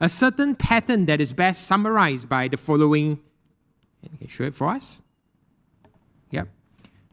a 0.00 0.08
certain 0.08 0.54
pattern 0.54 1.06
that 1.06 1.20
is 1.20 1.32
best 1.32 1.66
summarized 1.66 2.28
by 2.28 2.48
the 2.48 2.56
following. 2.56 3.20
Can 4.02 4.18
you 4.20 4.28
show 4.28 4.44
it 4.44 4.54
for 4.54 4.68
us? 4.68 5.02
Yep. 6.30 6.48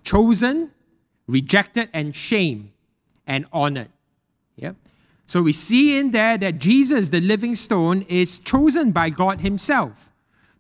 Chosen, 0.04 0.72
rejected, 1.28 1.90
and 1.94 2.16
shamed, 2.16 2.72
and 3.26 3.46
honored. 3.54 3.90
So 5.26 5.42
we 5.42 5.54
see 5.54 5.98
in 5.98 6.12
there 6.12 6.38
that 6.38 6.60
Jesus, 6.60 7.10
the 7.10 7.22
living 7.22 7.56
stone, 7.56 8.04
is 8.04 8.40
chosen 8.40 8.92
by 8.92 9.10
God 9.10 9.42
Himself. 9.42 10.12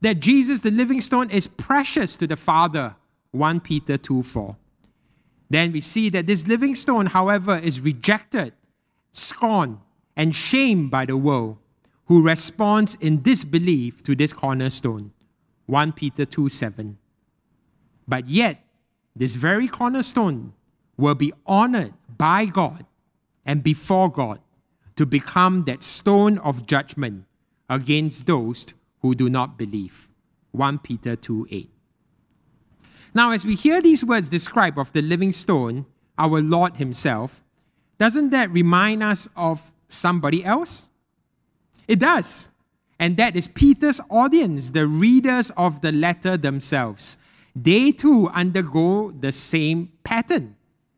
That 0.01 0.19
Jesus, 0.19 0.61
the 0.61 0.71
living 0.71 1.01
stone, 1.01 1.29
is 1.29 1.47
precious 1.47 2.15
to 2.17 2.27
the 2.27 2.35
Father 2.35 2.95
1 3.31 3.59
Peter 3.61 3.97
2 3.97 4.23
4. 4.23 4.55
Then 5.49 5.71
we 5.71 5.81
see 5.81 6.09
that 6.09 6.27
this 6.27 6.47
living 6.47 6.75
stone, 6.75 7.07
however, 7.07 7.57
is 7.57 7.81
rejected, 7.81 8.53
scorned, 9.11 9.79
and 10.15 10.33
shamed 10.33 10.91
by 10.91 11.05
the 11.05 11.17
world, 11.17 11.57
who 12.05 12.21
responds 12.21 12.95
in 12.99 13.21
disbelief 13.21 14.01
to 14.03 14.15
this 14.15 14.33
cornerstone. 14.33 15.11
1 15.67 15.93
Peter 15.93 16.25
2 16.25 16.49
7. 16.49 16.97
But 18.07 18.27
yet, 18.29 18.63
this 19.15 19.35
very 19.35 19.67
cornerstone 19.67 20.53
will 20.97 21.15
be 21.15 21.33
honored 21.45 21.93
by 22.17 22.45
God 22.45 22.85
and 23.45 23.63
before 23.63 24.09
God 24.09 24.39
to 24.95 25.05
become 25.05 25.63
that 25.65 25.83
stone 25.83 26.37
of 26.39 26.65
judgment 26.67 27.25
against 27.69 28.25
those 28.25 28.67
who 28.99 29.15
do 29.15 29.29
not 29.29 29.57
believe. 29.57 30.09
1 30.51 30.79
Peter 30.79 31.15
2 31.15 31.47
8. 31.49 31.69
Now, 33.15 33.31
as 33.31 33.45
we 33.45 33.55
hear 33.55 33.81
these 33.81 34.03
words 34.03 34.29
described 34.29 34.77
of 34.77 34.91
the 34.93 35.01
living 35.01 35.31
stone, 35.31 35.85
our 36.17 36.41
Lord 36.41 36.77
Himself, 36.77 37.43
doesn't 37.99 38.31
that 38.31 38.51
remind 38.51 39.03
us 39.03 39.27
of 39.35 39.71
somebody 39.87 40.43
else? 40.43 40.89
It 41.87 41.99
does. 41.99 42.51
And 42.99 43.17
that 43.17 43.35
is 43.35 43.47
Peter's 43.47 43.99
audience, 44.09 44.71
the 44.71 44.87
readers 44.87 45.51
of 45.57 45.81
the 45.81 45.91
letter 45.91 46.37
themselves. 46.37 47.17
They 47.55 47.91
too 47.91 48.29
undergo 48.29 49.11
the 49.11 49.31
same 49.31 49.91
pattern, 50.03 50.55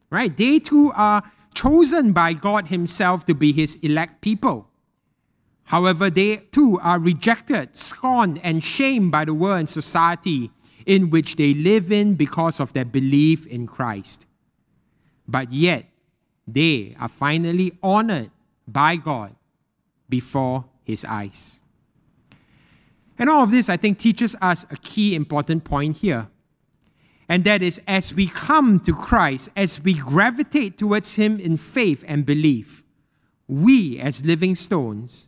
right? 0.09 0.35
They 0.35 0.59
too 0.59 0.91
are 0.95 1.23
chosen 1.55 2.11
by 2.13 2.33
God 2.33 2.67
Himself 2.67 3.25
to 3.25 3.33
be 3.33 3.51
His 3.51 3.75
elect 3.81 4.21
people. 4.21 4.69
However, 5.65 6.09
they 6.09 6.37
too 6.51 6.79
are 6.81 6.99
rejected, 6.99 7.75
scorned, 7.75 8.39
and 8.43 8.63
shamed 8.63 9.11
by 9.11 9.25
the 9.25 9.33
world 9.33 9.59
and 9.59 9.69
society 9.69 10.51
in 10.85 11.09
which 11.09 11.37
they 11.37 11.53
live 11.55 11.91
in 11.91 12.13
because 12.13 12.59
of 12.59 12.73
their 12.73 12.85
belief 12.85 13.47
in 13.47 13.65
Christ. 13.65 14.27
But 15.27 15.51
yet, 15.51 15.85
they 16.47 16.95
are 16.99 17.09
finally 17.09 17.71
honored 17.81 18.29
by 18.67 18.97
God 18.97 19.35
before 20.07 20.65
His 20.83 21.03
eyes. 21.03 21.61
And 23.17 23.29
all 23.29 23.43
of 23.43 23.49
this, 23.49 23.69
I 23.69 23.77
think, 23.77 23.97
teaches 23.97 24.35
us 24.41 24.65
a 24.69 24.75
key 24.75 25.15
important 25.15 25.63
point 25.63 25.97
here. 25.97 26.27
And 27.27 27.43
that 27.43 27.61
is, 27.63 27.81
as 27.87 28.13
we 28.13 28.27
come 28.27 28.79
to 28.81 28.93
Christ, 28.93 29.49
as 29.55 29.83
we 29.83 29.93
gravitate 29.93 30.77
towards 30.77 31.15
Him 31.15 31.39
in 31.39 31.57
faith 31.57 32.03
and 32.07 32.25
belief, 32.25 32.83
we 33.47 33.99
as 33.99 34.25
living 34.25 34.55
stones 34.55 35.27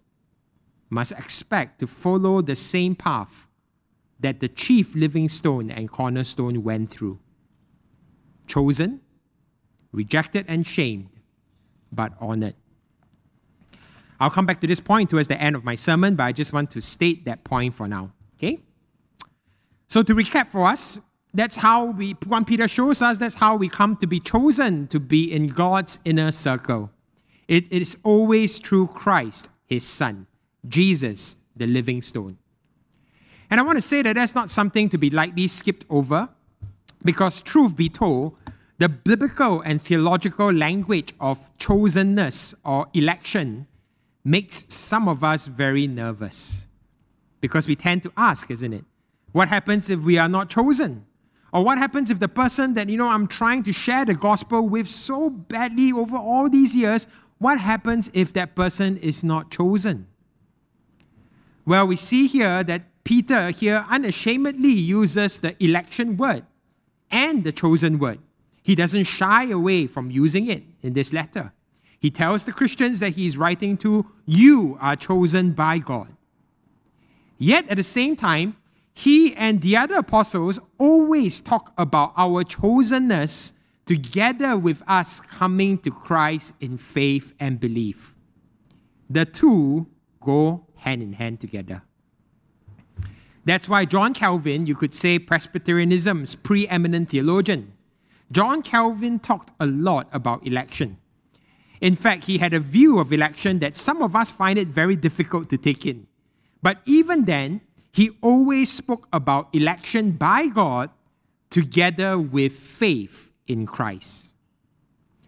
must 0.90 1.12
expect 1.14 1.80
to 1.80 1.88
follow 1.88 2.42
the 2.42 2.56
same 2.56 2.96
path 2.96 3.48
that 4.20 4.40
the 4.40 4.48
chief 4.48 4.96
living 4.96 5.30
stone 5.30 5.70
and 5.70 5.90
cornerstone 5.90 6.64
went 6.64 6.90
through. 6.90 7.20
Chosen, 8.48 9.02
rejected, 9.92 10.46
and 10.48 10.66
shamed, 10.66 11.10
but 11.92 12.14
honored. 12.20 12.56
I'll 14.20 14.30
come 14.30 14.46
back 14.46 14.60
to 14.62 14.68
this 14.68 14.80
point 14.80 15.10
towards 15.10 15.28
the 15.28 15.40
end 15.40 15.56
of 15.56 15.64
my 15.64 15.76
sermon, 15.76 16.16
but 16.16 16.24
I 16.24 16.32
just 16.32 16.54
want 16.54 16.72
to 16.72 16.82
state 16.82 17.26
that 17.26 17.44
point 17.44 17.76
for 17.76 17.88
now. 17.88 18.14
Okay? 18.38 18.60
So, 19.88 20.02
to 20.04 20.16
recap 20.16 20.48
for 20.48 20.66
us, 20.66 21.00
that's 21.34 21.58
how 21.58 21.86
we, 21.86 22.14
1 22.26 22.46
Peter 22.46 22.68
shows 22.68 23.02
us, 23.02 23.18
that's 23.18 23.36
how 23.36 23.56
we 23.56 23.70
come 23.70 23.96
to 23.98 24.08
be 24.08 24.20
chosen 24.20 24.88
to 24.88 25.00
be 25.00 25.32
in 25.32 25.48
God's 25.48 26.00
inner 26.06 26.32
circle. 26.32 26.92
It 27.48 27.72
is 27.72 27.98
always 28.04 28.60
through 28.60 28.88
Christ, 28.88 29.50
his 29.66 29.86
Son, 29.86 30.28
Jesus, 30.68 31.36
the 31.56 31.68
living 31.68 32.02
stone. 32.02 32.38
And 33.50 33.60
I 33.60 33.64
want 33.64 33.78
to 33.78 33.82
say 33.82 34.02
that 34.02 34.16
that's 34.16 34.36
not 34.36 34.50
something 34.50 34.90
to 34.90 34.98
be 34.98 35.10
lightly 35.10 35.48
skipped 35.48 35.86
over, 35.90 36.30
because 37.04 37.42
truth 37.42 37.76
be 37.76 37.90
told, 37.90 38.36
the 38.80 38.90
biblical 38.90 39.62
and 39.62 39.82
theological 39.82 40.54
language 40.54 41.14
of 41.20 41.50
chosenness 41.58 42.54
or 42.64 42.88
election 42.94 43.66
makes 44.24 44.66
some 44.70 45.08
of 45.08 45.24
us 45.24 45.48
very 45.48 45.88
nervous. 45.88 46.68
Because 47.42 47.68
we 47.68 47.76
tend 47.76 48.04
to 48.04 48.12
ask, 48.16 48.52
isn't 48.52 48.74
it? 48.74 48.86
What 49.32 49.48
happens 49.48 49.90
if 49.90 50.02
we 50.02 50.20
are 50.20 50.30
not 50.30 50.50
chosen? 50.50 51.07
Or 51.58 51.64
what 51.64 51.80
happens 51.80 52.12
if 52.12 52.20
the 52.20 52.28
person 52.28 52.76
that, 52.76 52.88
you 52.88 52.98
know, 52.98 53.10
I'm 53.10 53.26
trying 53.26 53.64
to 53.64 53.74
share 53.74 54.06
the 54.06 54.14
gospel 54.14 54.70
with 54.70 54.88
so 54.88 55.32
badly 55.32 55.92
over 55.92 56.16
all 56.16 56.52
these 56.52 56.76
years, 56.76 57.08
what 57.40 57.60
happens 57.60 58.12
if 58.14 58.32
that 58.34 58.54
person 58.54 58.98
is 58.98 59.24
not 59.24 59.50
chosen? 59.50 60.06
Well, 61.66 61.88
we 61.88 61.96
see 61.96 62.28
here 62.28 62.64
that 62.64 62.84
Peter 63.04 63.50
here 63.50 63.84
unashamedly 63.90 64.70
uses 64.70 65.40
the 65.40 65.56
election 65.64 66.16
word 66.16 66.46
and 67.10 67.44
the 67.44 67.52
chosen 67.52 67.98
word. 67.98 68.20
He 68.62 68.76
doesn't 68.76 69.06
shy 69.06 69.46
away 69.46 69.88
from 69.88 70.12
using 70.12 70.48
it 70.48 70.62
in 70.84 70.94
this 70.94 71.12
letter. 71.12 71.54
He 72.00 72.12
tells 72.12 72.46
the 72.46 72.54
Christians 72.54 73.00
that 73.00 73.14
he's 73.14 73.36
writing 73.36 73.78
to, 73.78 74.06
You 74.28 74.78
are 74.80 74.96
chosen 74.96 75.54
by 75.54 75.80
God. 75.80 76.16
Yet 77.40 77.68
at 77.68 77.78
the 77.78 77.84
same 77.84 78.16
time, 78.16 78.58
he 78.98 79.36
and 79.36 79.62
the 79.62 79.78
other 79.78 80.00
apostles 80.00 80.60
always 80.80 81.40
talk 81.40 81.72
about 81.78 82.14
our 82.18 82.44
chosenness 82.44 83.54
together 83.86 84.58
with 84.58 84.82
us 84.88 85.20
coming 85.20 85.78
to 85.78 85.92
Christ 85.92 86.54
in 86.60 86.80
faith 86.80 87.32
and 87.40 87.60
belief. 87.60 88.16
The 89.08 89.26
two 89.26 89.86
go 90.20 90.66
hand 90.78 91.04
in 91.04 91.14
hand 91.14 91.40
together. 91.40 91.84
That's 93.46 93.70
why 93.70 93.86
John 93.86 94.16
Calvin, 94.16 94.66
you 94.66 94.74
could 94.74 94.96
say 94.96 95.20
Presbyterianism's 95.20 96.34
preeminent 96.34 97.12
theologian, 97.12 97.74
John 98.32 98.64
Calvin 98.64 99.20
talked 99.20 99.52
a 99.60 99.68
lot 99.68 100.10
about 100.12 100.46
election. 100.48 100.98
In 101.82 101.96
fact, 101.96 102.24
he 102.24 102.40
had 102.40 102.56
a 102.56 102.60
view 102.60 102.98
of 102.98 103.14
election 103.14 103.60
that 103.60 103.76
some 103.76 104.02
of 104.02 104.16
us 104.16 104.32
find 104.32 104.58
it 104.58 104.70
very 104.70 104.96
difficult 104.96 105.52
to 105.52 105.58
take 105.60 105.86
in. 105.86 106.08
But 106.64 106.82
even 106.88 107.26
then, 107.26 107.62
he 107.98 108.12
always 108.22 108.72
spoke 108.72 109.08
about 109.12 109.50
election 109.54 110.12
by 110.12 110.46
God 110.46 110.92
together 111.50 112.20
with 112.20 112.54
faith 112.54 113.32
in 113.48 113.66
Christ. 113.66 114.36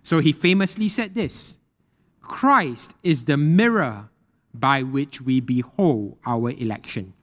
So 0.03 0.19
he 0.19 0.31
famously 0.31 0.87
said 0.87 1.15
this 1.15 1.57
Christ 2.21 2.93
is 3.01 3.23
the 3.23 3.37
mirror 3.37 4.09
by 4.53 4.83
which 4.83 5.19
we 5.19 5.39
behold 5.39 6.19
our 6.27 6.51
election. 6.51 7.13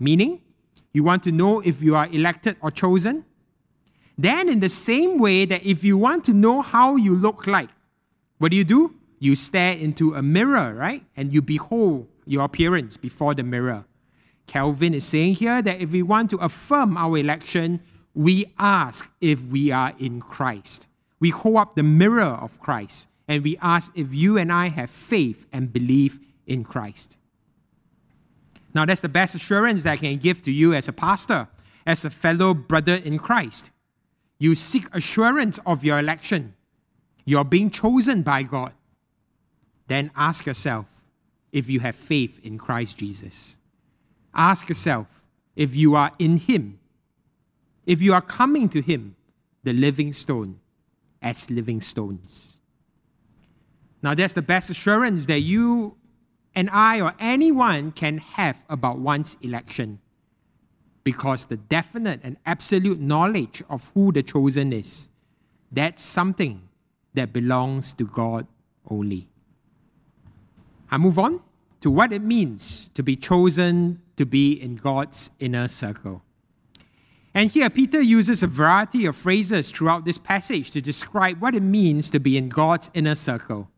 Meaning, 0.00 0.40
you 0.92 1.04
want 1.04 1.22
to 1.22 1.30
know 1.30 1.60
if 1.60 1.80
you 1.80 1.94
are 1.94 2.08
elected 2.08 2.56
or 2.60 2.72
chosen? 2.72 3.24
Then, 4.18 4.48
in 4.48 4.58
the 4.58 4.68
same 4.68 5.20
way 5.20 5.44
that 5.44 5.64
if 5.64 5.84
you 5.84 5.96
want 5.96 6.24
to 6.24 6.32
know 6.32 6.60
how 6.60 6.96
you 6.96 7.14
look 7.14 7.46
like, 7.46 7.70
what 8.38 8.50
do 8.50 8.56
you 8.56 8.64
do? 8.64 8.96
You 9.20 9.36
stare 9.36 9.74
into 9.74 10.16
a 10.16 10.22
mirror, 10.22 10.74
right? 10.74 11.04
And 11.16 11.32
you 11.32 11.40
behold 11.40 12.08
your 12.26 12.42
appearance 12.42 12.96
before 12.96 13.34
the 13.36 13.44
mirror. 13.44 13.84
Calvin 14.52 14.92
is 14.92 15.06
saying 15.06 15.32
here 15.36 15.62
that 15.62 15.80
if 15.80 15.92
we 15.92 16.02
want 16.02 16.28
to 16.28 16.36
affirm 16.36 16.94
our 16.98 17.16
election, 17.16 17.80
we 18.12 18.52
ask 18.58 19.10
if 19.18 19.46
we 19.46 19.70
are 19.70 19.94
in 19.98 20.20
Christ. 20.20 20.88
We 21.20 21.30
hold 21.30 21.56
up 21.56 21.74
the 21.74 21.82
mirror 21.82 22.36
of 22.44 22.60
Christ 22.60 23.08
and 23.26 23.42
we 23.42 23.56
ask 23.62 23.90
if 23.94 24.12
you 24.12 24.36
and 24.36 24.52
I 24.52 24.68
have 24.68 24.90
faith 24.90 25.46
and 25.54 25.72
belief 25.72 26.20
in 26.46 26.64
Christ. 26.64 27.16
Now, 28.74 28.84
that's 28.84 29.00
the 29.00 29.08
best 29.08 29.34
assurance 29.34 29.84
that 29.84 29.92
I 29.92 29.96
can 29.96 30.18
give 30.18 30.42
to 30.42 30.52
you 30.52 30.74
as 30.74 30.86
a 30.86 30.92
pastor, 30.92 31.48
as 31.86 32.04
a 32.04 32.10
fellow 32.10 32.52
brother 32.52 32.96
in 32.96 33.18
Christ. 33.18 33.70
You 34.38 34.54
seek 34.54 34.84
assurance 34.94 35.60
of 35.64 35.82
your 35.82 35.98
election. 35.98 36.52
You're 37.24 37.44
being 37.44 37.70
chosen 37.70 38.20
by 38.20 38.42
God. 38.42 38.74
Then 39.86 40.10
ask 40.14 40.44
yourself 40.44 40.84
if 41.52 41.70
you 41.70 41.80
have 41.80 41.96
faith 41.96 42.38
in 42.44 42.58
Christ 42.58 42.98
Jesus. 42.98 43.56
Ask 44.34 44.68
yourself 44.68 45.22
if 45.56 45.76
you 45.76 45.94
are 45.94 46.12
in 46.18 46.38
Him, 46.38 46.78
if 47.86 48.00
you 48.00 48.14
are 48.14 48.22
coming 48.22 48.68
to 48.70 48.80
Him, 48.80 49.16
the 49.62 49.72
living 49.72 50.12
stone, 50.12 50.60
as 51.20 51.50
living 51.50 51.80
stones. 51.80 52.58
Now, 54.02 54.14
that's 54.14 54.32
the 54.32 54.42
best 54.42 54.70
assurance 54.70 55.26
that 55.26 55.40
you 55.40 55.96
and 56.54 56.68
I 56.70 57.00
or 57.00 57.14
anyone 57.18 57.92
can 57.92 58.18
have 58.18 58.64
about 58.68 58.98
one's 58.98 59.36
election 59.40 60.00
because 61.04 61.46
the 61.46 61.56
definite 61.56 62.20
and 62.22 62.36
absolute 62.44 63.00
knowledge 63.00 63.62
of 63.68 63.90
who 63.94 64.12
the 64.12 64.22
chosen 64.22 64.72
is, 64.72 65.08
that's 65.70 66.02
something 66.02 66.68
that 67.14 67.32
belongs 67.32 67.92
to 67.94 68.04
God 68.04 68.46
only. 68.88 69.28
I 70.90 70.98
move 70.98 71.18
on 71.18 71.40
to 71.80 71.90
what 71.90 72.12
it 72.12 72.22
means 72.22 72.88
to 72.94 73.02
be 73.02 73.16
chosen 73.16 74.01
to 74.16 74.26
be 74.26 74.52
in 74.52 74.76
God's 74.76 75.30
inner 75.38 75.68
circle. 75.68 76.22
And 77.34 77.50
here, 77.50 77.70
Peter 77.70 78.00
uses 78.00 78.42
a 78.42 78.46
variety 78.46 79.06
of 79.06 79.16
phrases 79.16 79.70
throughout 79.70 80.04
this 80.04 80.18
passage 80.18 80.70
to 80.72 80.82
describe 80.82 81.40
what 81.40 81.54
it 81.54 81.62
means 81.62 82.10
to 82.10 82.20
be 82.20 82.36
in 82.36 82.48
God's 82.48 82.90
inner 82.92 83.14
circle. 83.14 83.70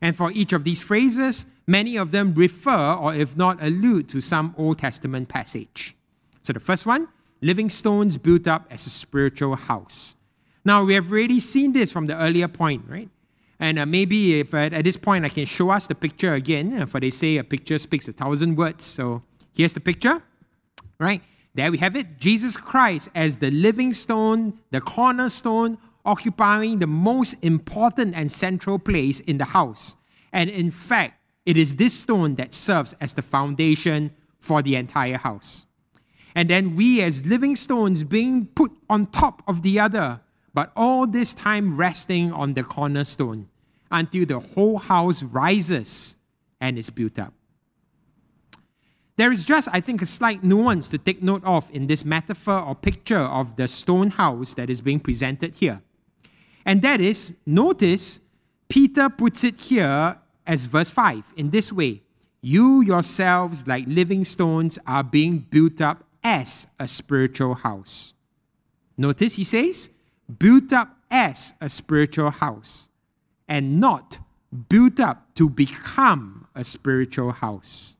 And 0.00 0.16
for 0.16 0.32
each 0.32 0.52
of 0.52 0.64
these 0.64 0.82
phrases, 0.82 1.46
many 1.66 1.96
of 1.96 2.10
them 2.10 2.32
refer 2.34 2.94
or, 2.94 3.14
if 3.14 3.36
not, 3.36 3.62
allude 3.62 4.08
to 4.10 4.20
some 4.20 4.54
Old 4.56 4.78
Testament 4.78 5.28
passage. 5.28 5.94
So 6.42 6.52
the 6.52 6.60
first 6.60 6.86
one, 6.86 7.08
living 7.40 7.68
stones 7.68 8.16
built 8.16 8.48
up 8.48 8.66
as 8.70 8.86
a 8.86 8.90
spiritual 8.90 9.56
house. 9.56 10.16
Now, 10.64 10.84
we 10.84 10.94
have 10.94 11.10
already 11.10 11.40
seen 11.40 11.72
this 11.72 11.92
from 11.92 12.06
the 12.06 12.16
earlier 12.16 12.48
point, 12.48 12.84
right? 12.88 13.10
And 13.60 13.78
uh, 13.78 13.86
maybe 13.86 14.40
if 14.40 14.54
at, 14.54 14.72
at, 14.72 14.84
this 14.84 14.96
point 14.96 15.24
I 15.24 15.28
can 15.28 15.44
show 15.44 15.70
us 15.70 15.86
the 15.86 15.94
picture 15.94 16.34
again, 16.34 16.82
uh, 16.82 16.86
for 16.86 16.98
they 16.98 17.10
say 17.10 17.36
a 17.36 17.44
picture 17.44 17.78
speaks 17.78 18.08
a 18.08 18.12
thousand 18.12 18.56
words. 18.56 18.84
So 18.84 19.22
here's 19.54 19.72
the 19.72 19.80
picture, 19.80 20.22
right? 20.98 21.22
There 21.54 21.70
we 21.70 21.78
have 21.78 21.96
it 21.96 22.18
Jesus 22.18 22.56
Christ 22.56 23.10
as 23.14 23.38
the 23.38 23.50
living 23.50 23.92
stone, 23.92 24.58
the 24.70 24.80
cornerstone, 24.80 25.78
occupying 26.04 26.78
the 26.78 26.86
most 26.86 27.34
important 27.42 28.14
and 28.14 28.30
central 28.30 28.78
place 28.78 29.20
in 29.20 29.38
the 29.38 29.44
house. 29.46 29.96
And 30.32 30.48
in 30.48 30.70
fact, 30.70 31.20
it 31.44 31.56
is 31.56 31.76
this 31.76 31.94
stone 31.94 32.36
that 32.36 32.54
serves 32.54 32.94
as 33.00 33.14
the 33.14 33.22
foundation 33.22 34.12
for 34.38 34.62
the 34.62 34.76
entire 34.76 35.18
house. 35.18 35.66
And 36.34 36.48
then 36.48 36.76
we, 36.76 37.02
as 37.02 37.26
living 37.26 37.56
stones, 37.56 38.04
being 38.04 38.46
put 38.46 38.72
on 38.88 39.06
top 39.06 39.42
of 39.46 39.62
the 39.62 39.78
other, 39.78 40.20
but 40.54 40.72
all 40.74 41.06
this 41.06 41.34
time 41.34 41.76
resting 41.76 42.32
on 42.32 42.54
the 42.54 42.62
cornerstone 42.62 43.48
until 43.90 44.24
the 44.24 44.40
whole 44.40 44.78
house 44.78 45.22
rises 45.22 46.16
and 46.60 46.78
is 46.78 46.90
built 46.90 47.18
up. 47.18 47.34
There 49.16 49.30
is 49.30 49.44
just, 49.44 49.68
I 49.72 49.80
think, 49.80 50.00
a 50.00 50.06
slight 50.06 50.42
nuance 50.42 50.88
to 50.88 50.98
take 50.98 51.22
note 51.22 51.44
of 51.44 51.70
in 51.70 51.86
this 51.86 52.04
metaphor 52.04 52.60
or 52.60 52.74
picture 52.74 53.18
of 53.18 53.56
the 53.56 53.68
stone 53.68 54.10
house 54.10 54.54
that 54.54 54.70
is 54.70 54.80
being 54.80 55.00
presented 55.00 55.56
here. 55.56 55.82
And 56.64 56.80
that 56.82 57.00
is, 57.00 57.34
notice, 57.44 58.20
Peter 58.68 59.10
puts 59.10 59.44
it 59.44 59.60
here 59.60 60.16
as 60.46 60.66
verse 60.66 60.90
5 60.90 61.34
in 61.36 61.50
this 61.50 61.72
way 61.72 62.02
You 62.40 62.82
yourselves, 62.82 63.66
like 63.66 63.84
living 63.86 64.24
stones, 64.24 64.78
are 64.86 65.04
being 65.04 65.38
built 65.38 65.80
up 65.80 66.04
as 66.24 66.66
a 66.78 66.88
spiritual 66.88 67.54
house. 67.54 68.14
Notice 68.96 69.36
he 69.36 69.44
says, 69.44 69.90
built 70.38 70.72
up 70.72 70.96
as 71.10 71.54
a 71.60 71.68
spiritual 71.68 72.30
house 72.30 72.88
and 73.48 73.80
not 73.80 74.18
built 74.68 75.00
up 75.00 75.34
to 75.34 75.50
become 75.50 76.46
a 76.54 76.64
spiritual 76.64 77.32
house. 77.32 77.96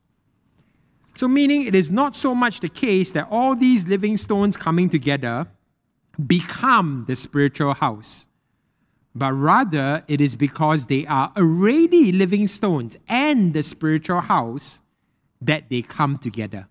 So, 1.15 1.27
meaning 1.27 1.63
it 1.63 1.75
is 1.75 1.91
not 1.91 2.15
so 2.15 2.33
much 2.33 2.59
the 2.59 2.69
case 2.69 3.11
that 3.11 3.27
all 3.29 3.55
these 3.55 3.87
living 3.87 4.17
stones 4.17 4.57
coming 4.57 4.89
together 4.89 5.47
become 6.25 7.05
the 7.07 7.15
spiritual 7.15 7.75
house, 7.75 8.27
but 9.13 9.33
rather 9.33 10.03
it 10.07 10.19
is 10.19 10.35
because 10.35 10.87
they 10.87 11.05
are 11.05 11.31
already 11.37 12.11
living 12.11 12.47
stones 12.47 12.97
and 13.07 13.53
the 13.53 13.63
spiritual 13.63 14.21
house 14.21 14.81
that 15.39 15.69
they 15.69 15.81
come 15.81 16.17
together. 16.17 16.67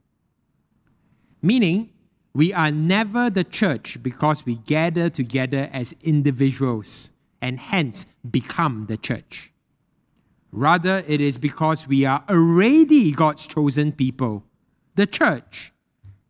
Meaning, 1.41 1.91
we 2.35 2.53
are 2.53 2.71
never 2.71 3.29
the 3.29 3.45
church 3.45 4.03
because 4.03 4.47
we 4.47 4.57
gather 4.57 5.11
together 5.11 5.69
as 5.73 5.95
individuals 6.03 7.11
and 7.41 7.61
hence 7.61 8.07
become 8.29 8.87
the 8.87 8.97
church. 8.97 9.52
Rather, 10.53 11.03
it 11.09 11.21
is 11.21 11.39
because 11.39 11.89
we 11.89 12.05
are 12.05 12.23
already 12.29 13.11
God's 13.11 13.47
chosen 13.47 13.91
people, 13.91 14.45
the 14.95 15.07
church, 15.07 15.73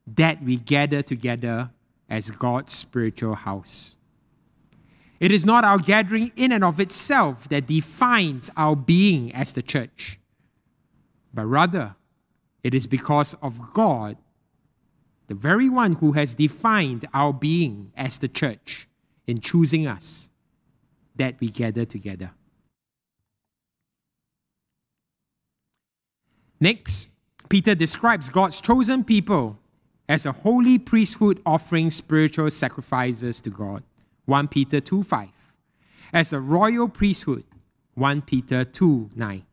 that 0.07 0.43
we 0.43 0.57
gather 0.57 1.03
together 1.03 1.71
as 2.09 2.31
God's 2.31 2.73
spiritual 2.73 3.35
house. 3.35 3.97
It 5.19 5.33
is 5.33 5.45
not 5.45 5.65
our 5.65 5.79
gathering 5.79 6.31
in 6.37 6.53
and 6.53 6.63
of 6.63 6.79
itself 6.79 7.49
that 7.49 7.67
defines 7.67 8.49
our 8.57 8.77
being 8.77 9.33
as 9.35 9.53
the 9.53 9.63
church, 9.63 10.21
but 11.35 11.47
rather, 11.47 11.97
it 12.63 12.75
is 12.75 12.87
because 12.87 13.35
of 13.43 13.73
God, 13.73 14.17
the 15.27 15.35
very 15.35 15.69
one 15.69 15.95
who 15.95 16.13
has 16.13 16.35
defined 16.35 17.09
our 17.13 17.33
being 17.33 17.93
as 17.97 18.19
the 18.19 18.29
church 18.29 18.89
in 19.27 19.39
choosing 19.39 19.87
us 19.87 20.31
that 21.17 21.41
we 21.41 21.49
gather 21.49 21.85
together. 21.85 22.33
Next, 26.63 27.09
Peter 27.49 27.75
describes 27.75 28.29
God's 28.29 28.61
chosen 28.61 29.03
people 29.03 29.59
as 30.09 30.25
a 30.25 30.31
holy 30.31 30.79
priesthood 30.79 31.43
offering 31.45 31.91
spiritual 31.91 32.49
sacrifices 32.53 33.41
to 33.41 33.51
God. 33.51 33.83
1 34.27 34.47
Peter 34.47 34.79
2 34.79 35.03
5. 35.03 35.29
As 36.13 36.33
a 36.33 36.39
royal 36.39 36.89
priesthood. 36.89 37.43
1 37.95 38.23
Peter 38.23 38.65
2 38.65 39.11
9. 39.17 39.45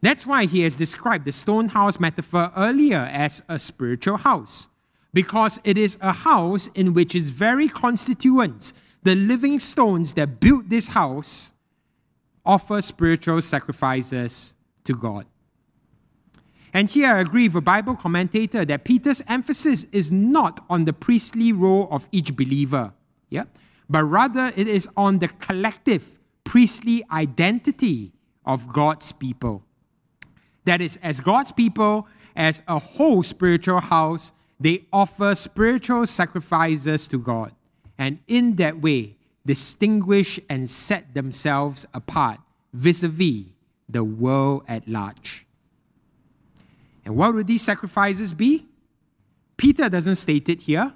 That's 0.00 0.24
why 0.24 0.44
he 0.44 0.60
has 0.60 0.76
described 0.76 1.24
the 1.24 1.32
stone 1.32 1.70
house 1.70 1.98
metaphor 1.98 2.52
earlier 2.56 3.08
as 3.10 3.42
a 3.48 3.58
spiritual 3.58 4.18
house, 4.18 4.68
because 5.12 5.58
it 5.64 5.76
is 5.76 5.98
a 6.00 6.12
house 6.12 6.68
in 6.76 6.94
which 6.94 7.16
its 7.16 7.30
very 7.30 7.66
constituents 7.66 8.72
the 9.02 9.16
living 9.16 9.58
stones 9.58 10.14
that 10.14 10.38
built 10.38 10.68
this 10.68 10.86
house 10.86 11.52
offer 12.46 12.80
spiritual 12.80 13.42
sacrifices 13.42 14.54
to 14.84 14.92
God. 14.94 15.26
And 16.72 16.88
here 16.88 17.14
I 17.14 17.20
agree 17.20 17.48
with 17.48 17.56
a 17.56 17.60
Bible 17.60 17.94
commentator 17.94 18.64
that 18.64 18.84
Peter's 18.84 19.22
emphasis 19.28 19.84
is 19.92 20.10
not 20.10 20.64
on 20.70 20.84
the 20.86 20.92
priestly 20.92 21.52
role 21.52 21.86
of 21.90 22.08
each 22.12 22.34
believer, 22.34 22.94
yeah? 23.28 23.44
but 23.90 24.04
rather 24.04 24.52
it 24.56 24.66
is 24.66 24.88
on 24.96 25.18
the 25.18 25.28
collective 25.28 26.18
priestly 26.44 27.04
identity 27.10 28.12
of 28.46 28.72
God's 28.72 29.12
people. 29.12 29.64
That 30.64 30.80
is, 30.80 30.98
as 31.02 31.20
God's 31.20 31.52
people, 31.52 32.08
as 32.34 32.62
a 32.66 32.78
whole 32.78 33.22
spiritual 33.22 33.80
house, 33.80 34.32
they 34.58 34.86
offer 34.92 35.34
spiritual 35.34 36.06
sacrifices 36.06 37.08
to 37.08 37.18
God 37.18 37.52
and 37.98 38.20
in 38.28 38.56
that 38.56 38.80
way 38.80 39.16
distinguish 39.44 40.38
and 40.48 40.70
set 40.70 41.14
themselves 41.14 41.84
apart 41.92 42.38
vis 42.72 43.02
a 43.02 43.08
vis 43.08 43.46
the 43.88 44.04
world 44.04 44.62
at 44.68 44.88
large. 44.88 45.41
And 47.04 47.16
what 47.16 47.34
would 47.34 47.46
these 47.46 47.62
sacrifices 47.62 48.34
be? 48.34 48.66
Peter 49.56 49.88
doesn't 49.88 50.16
state 50.16 50.48
it 50.48 50.62
here, 50.62 50.94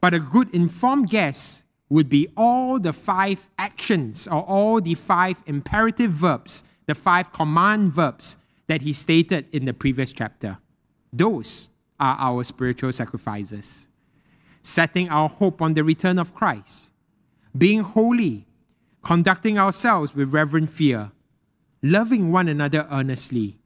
but 0.00 0.14
a 0.14 0.18
good 0.18 0.52
informed 0.54 1.10
guess 1.10 1.64
would 1.88 2.08
be 2.08 2.28
all 2.36 2.80
the 2.80 2.92
five 2.92 3.48
actions 3.58 4.26
or 4.26 4.42
all 4.42 4.80
the 4.80 4.94
five 4.94 5.42
imperative 5.46 6.10
verbs, 6.10 6.64
the 6.86 6.94
five 6.94 7.32
command 7.32 7.92
verbs 7.92 8.38
that 8.66 8.82
he 8.82 8.92
stated 8.92 9.46
in 9.52 9.64
the 9.64 9.74
previous 9.74 10.12
chapter. 10.12 10.58
Those 11.12 11.70
are 12.00 12.16
our 12.18 12.42
spiritual 12.44 12.92
sacrifices. 12.92 13.86
Setting 14.62 15.08
our 15.10 15.28
hope 15.28 15.60
on 15.60 15.74
the 15.74 15.84
return 15.84 16.18
of 16.18 16.34
Christ, 16.34 16.90
being 17.56 17.82
holy, 17.82 18.46
conducting 19.02 19.58
ourselves 19.58 20.14
with 20.14 20.32
reverent 20.32 20.70
fear, 20.70 21.12
loving 21.82 22.32
one 22.32 22.48
another 22.48 22.88
earnestly, 22.90 23.58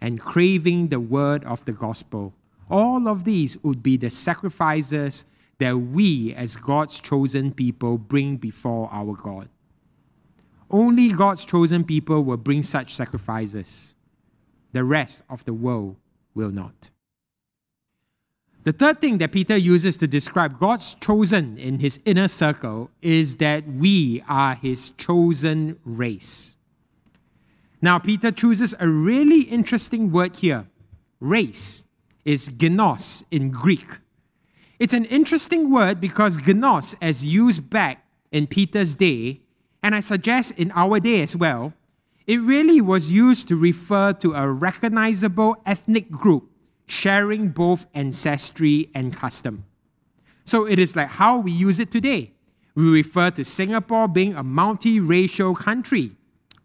and 0.00 0.20
craving 0.20 0.88
the 0.88 1.00
word 1.00 1.44
of 1.44 1.64
the 1.64 1.72
gospel. 1.72 2.34
All 2.70 3.08
of 3.08 3.24
these 3.24 3.58
would 3.62 3.82
be 3.82 3.96
the 3.96 4.10
sacrifices 4.10 5.24
that 5.58 5.76
we, 5.76 6.34
as 6.34 6.56
God's 6.56 7.00
chosen 7.00 7.52
people, 7.52 7.98
bring 7.98 8.36
before 8.36 8.88
our 8.92 9.14
God. 9.14 9.48
Only 10.70 11.10
God's 11.10 11.44
chosen 11.44 11.84
people 11.84 12.22
will 12.22 12.36
bring 12.36 12.62
such 12.62 12.94
sacrifices. 12.94 13.94
The 14.72 14.84
rest 14.84 15.22
of 15.28 15.44
the 15.44 15.52
world 15.52 15.96
will 16.34 16.50
not. 16.50 16.90
The 18.62 18.72
third 18.72 19.00
thing 19.00 19.18
that 19.18 19.32
Peter 19.32 19.56
uses 19.56 19.96
to 19.96 20.06
describe 20.06 20.60
God's 20.60 20.94
chosen 20.94 21.58
in 21.58 21.78
his 21.78 21.98
inner 22.04 22.28
circle 22.28 22.90
is 23.00 23.36
that 23.36 23.66
we 23.66 24.22
are 24.28 24.54
his 24.54 24.90
chosen 24.90 25.78
race. 25.84 26.56
Now, 27.82 27.98
Peter 27.98 28.30
chooses 28.30 28.74
a 28.78 28.88
really 28.88 29.42
interesting 29.42 30.12
word 30.12 30.36
here 30.36 30.66
race. 31.18 31.84
is 32.24 32.50
genos 32.50 33.24
in 33.30 33.50
Greek. 33.50 33.98
It's 34.78 34.92
an 34.92 35.06
interesting 35.06 35.70
word 35.70 36.00
because 36.00 36.40
genos, 36.40 36.94
as 37.00 37.24
used 37.24 37.70
back 37.70 38.04
in 38.30 38.46
Peter's 38.46 38.94
day, 38.94 39.40
and 39.82 39.94
I 39.94 40.00
suggest 40.00 40.52
in 40.58 40.70
our 40.74 41.00
day 41.00 41.22
as 41.22 41.34
well, 41.34 41.72
it 42.26 42.36
really 42.36 42.80
was 42.80 43.10
used 43.10 43.48
to 43.48 43.56
refer 43.56 44.12
to 44.14 44.34
a 44.34 44.48
recognizable 44.50 45.56
ethnic 45.64 46.10
group 46.10 46.50
sharing 46.86 47.48
both 47.48 47.86
ancestry 47.94 48.90
and 48.94 49.16
custom. 49.16 49.64
So 50.44 50.66
it 50.66 50.78
is 50.78 50.94
like 50.94 51.08
how 51.08 51.40
we 51.40 51.52
use 51.52 51.78
it 51.78 51.90
today. 51.90 52.32
We 52.74 52.88
refer 52.88 53.30
to 53.32 53.44
Singapore 53.44 54.08
being 54.08 54.34
a 54.34 54.44
multiracial 54.44 55.56
country, 55.56 56.12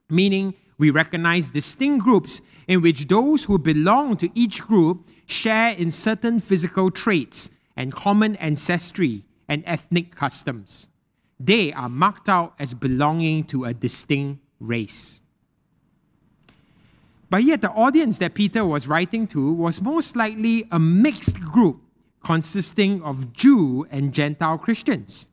meaning 0.10 0.54
we 0.78 0.90
recognize 0.90 1.50
distinct 1.50 2.04
groups 2.04 2.42
in 2.68 2.82
which 2.82 3.08
those 3.08 3.46
who 3.46 3.58
belong 3.58 4.18
to 4.18 4.30
each 4.34 4.62
group 4.62 5.10
share 5.26 5.72
in 5.72 5.92
certain 5.92 6.40
physical 6.40 6.92
traits 6.92 7.50
and 7.76 7.92
common 7.92 8.36
ancestry 8.38 9.26
and 9.48 9.64
ethnic 9.66 10.16
customs. 10.16 10.88
They 11.40 11.74
are 11.74 11.90
marked 11.90 12.30
out 12.30 12.54
as 12.60 12.74
belonging 12.74 13.44
to 13.46 13.66
a 13.66 13.74
distinct 13.74 14.42
race. 14.60 15.22
But 17.30 17.44
yet, 17.44 17.62
the 17.62 17.72
audience 17.72 18.20
that 18.20 18.34
Peter 18.34 18.64
was 18.64 18.88
writing 18.88 19.28
to 19.28 19.52
was 19.52 19.82
most 19.82 20.16
likely 20.16 20.68
a 20.72 20.80
mixed 20.80 21.42
group 21.42 21.82
consisting 22.24 23.02
of 23.04 23.34
Jew 23.34 23.86
and 23.92 24.14
Gentile 24.14 24.58
Christians. 24.58 25.28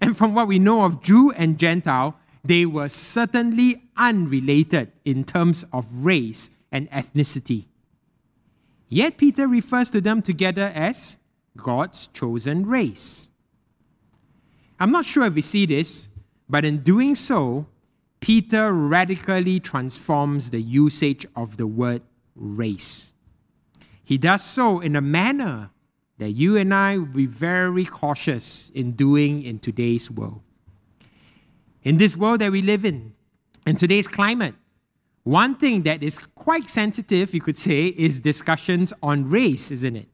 And 0.00 0.16
from 0.16 0.34
what 0.34 0.48
we 0.48 0.58
know 0.58 0.84
of 0.84 1.02
Jew 1.02 1.30
and 1.32 1.58
Gentile, 1.58 2.16
they 2.44 2.66
were 2.66 2.88
certainly 2.88 3.82
unrelated 3.96 4.92
in 5.04 5.24
terms 5.24 5.64
of 5.72 6.04
race 6.04 6.50
and 6.70 6.90
ethnicity. 6.90 7.66
Yet 8.88 9.16
Peter 9.16 9.46
refers 9.46 9.90
to 9.90 10.00
them 10.00 10.22
together 10.22 10.72
as 10.74 11.18
God's 11.56 12.08
chosen 12.08 12.66
race. 12.66 13.30
I'm 14.80 14.90
not 14.90 15.04
sure 15.04 15.24
if 15.26 15.34
we 15.34 15.42
see 15.42 15.66
this, 15.66 16.08
but 16.48 16.64
in 16.64 16.78
doing 16.78 17.14
so, 17.14 17.66
Peter 18.20 18.72
radically 18.72 19.60
transforms 19.60 20.50
the 20.50 20.60
usage 20.60 21.26
of 21.34 21.56
the 21.56 21.66
word 21.66 22.02
race. 22.34 23.12
He 24.04 24.18
does 24.18 24.44
so 24.44 24.80
in 24.80 24.96
a 24.96 25.00
manner 25.00 25.70
that 26.18 26.30
you 26.30 26.56
and 26.56 26.74
I 26.74 26.98
will 26.98 27.06
be 27.06 27.26
very 27.26 27.84
cautious 27.84 28.70
in 28.74 28.92
doing 28.92 29.42
in 29.42 29.58
today's 29.58 30.10
world. 30.10 30.42
In 31.84 31.96
this 31.96 32.16
world 32.16 32.40
that 32.40 32.52
we 32.52 32.62
live 32.62 32.84
in, 32.84 33.12
in 33.66 33.76
today's 33.76 34.06
climate, 34.06 34.54
one 35.24 35.56
thing 35.56 35.82
that 35.82 36.02
is 36.02 36.18
quite 36.18 36.70
sensitive, 36.70 37.34
you 37.34 37.40
could 37.40 37.58
say, 37.58 37.88
is 37.88 38.20
discussions 38.20 38.92
on 39.02 39.28
race, 39.28 39.72
isn't 39.72 39.96
it? 39.96 40.08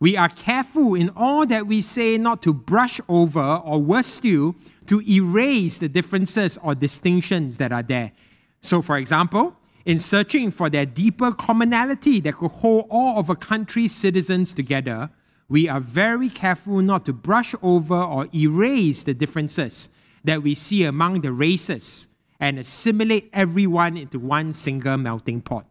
We 0.00 0.16
are 0.16 0.28
careful 0.28 0.94
in 0.94 1.10
all 1.16 1.46
that 1.46 1.66
we 1.66 1.82
say 1.82 2.18
not 2.18 2.42
to 2.42 2.52
brush 2.52 3.00
over 3.08 3.40
or 3.40 3.80
worse 3.80 4.06
still, 4.06 4.56
to 4.86 5.00
erase 5.08 5.78
the 5.78 5.88
differences 5.88 6.58
or 6.62 6.74
distinctions 6.74 7.58
that 7.58 7.72
are 7.72 7.82
there. 7.82 8.12
So, 8.60 8.82
for 8.82 8.96
example, 8.96 9.56
in 9.84 9.98
searching 9.98 10.50
for 10.50 10.68
that 10.70 10.94
deeper 10.94 11.32
commonality 11.32 12.20
that 12.20 12.36
could 12.36 12.50
hold 12.50 12.86
all 12.90 13.18
of 13.18 13.30
a 13.30 13.36
country's 13.36 13.94
citizens 13.94 14.52
together, 14.52 15.10
we 15.48 15.68
are 15.68 15.80
very 15.80 16.28
careful 16.28 16.80
not 16.80 17.04
to 17.04 17.12
brush 17.12 17.54
over 17.62 17.94
or 17.94 18.28
erase 18.34 19.04
the 19.04 19.14
differences 19.14 19.90
that 20.24 20.42
we 20.42 20.54
see 20.54 20.84
among 20.84 21.20
the 21.20 21.32
races 21.32 22.08
and 22.40 22.58
assimilate 22.58 23.30
everyone 23.32 23.96
into 23.96 24.18
one 24.18 24.52
single 24.52 24.96
melting 24.96 25.40
pot. 25.40 25.66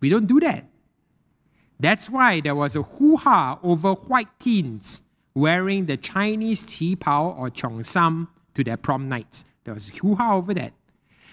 We 0.00 0.08
don't 0.08 0.26
do 0.26 0.40
that. 0.40 0.66
That's 1.78 2.10
why 2.10 2.40
there 2.40 2.54
was 2.54 2.76
a 2.76 2.82
hoo 2.82 3.16
ha 3.16 3.58
over 3.62 3.94
white 3.94 4.38
teens 4.38 5.02
wearing 5.34 5.86
the 5.86 5.96
Chinese 5.96 6.64
qi 6.64 6.98
pao 6.98 7.30
or 7.30 7.50
cheongsam 7.50 8.28
to 8.54 8.64
their 8.64 8.76
prom 8.76 9.08
nights. 9.08 9.44
There 9.64 9.74
was 9.74 9.88
hoo 9.88 10.16
ha 10.16 10.36
over 10.36 10.54
that. 10.54 10.72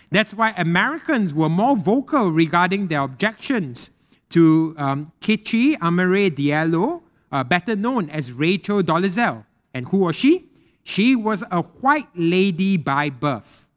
That's 0.09 0.33
why 0.33 0.53
Americans 0.57 1.33
were 1.33 1.49
more 1.49 1.75
vocal 1.75 2.31
regarding 2.31 2.87
their 2.87 3.01
objections 3.01 3.89
to 4.29 4.73
um, 4.77 5.11
Nkechi 5.21 5.77
Amare 5.81 6.29
Diallo, 6.29 7.01
uh, 7.31 7.43
better 7.43 7.75
known 7.75 8.09
as 8.09 8.31
Rachel 8.31 8.81
Dolezal. 8.81 9.45
And 9.73 9.89
who 9.89 9.97
was 9.99 10.15
she? 10.15 10.49
She 10.89 11.17
was 11.17 11.43
a 11.51 11.63
white 11.63 12.07
lady 12.15 12.77
by 12.77 13.09
birth, 13.09 13.67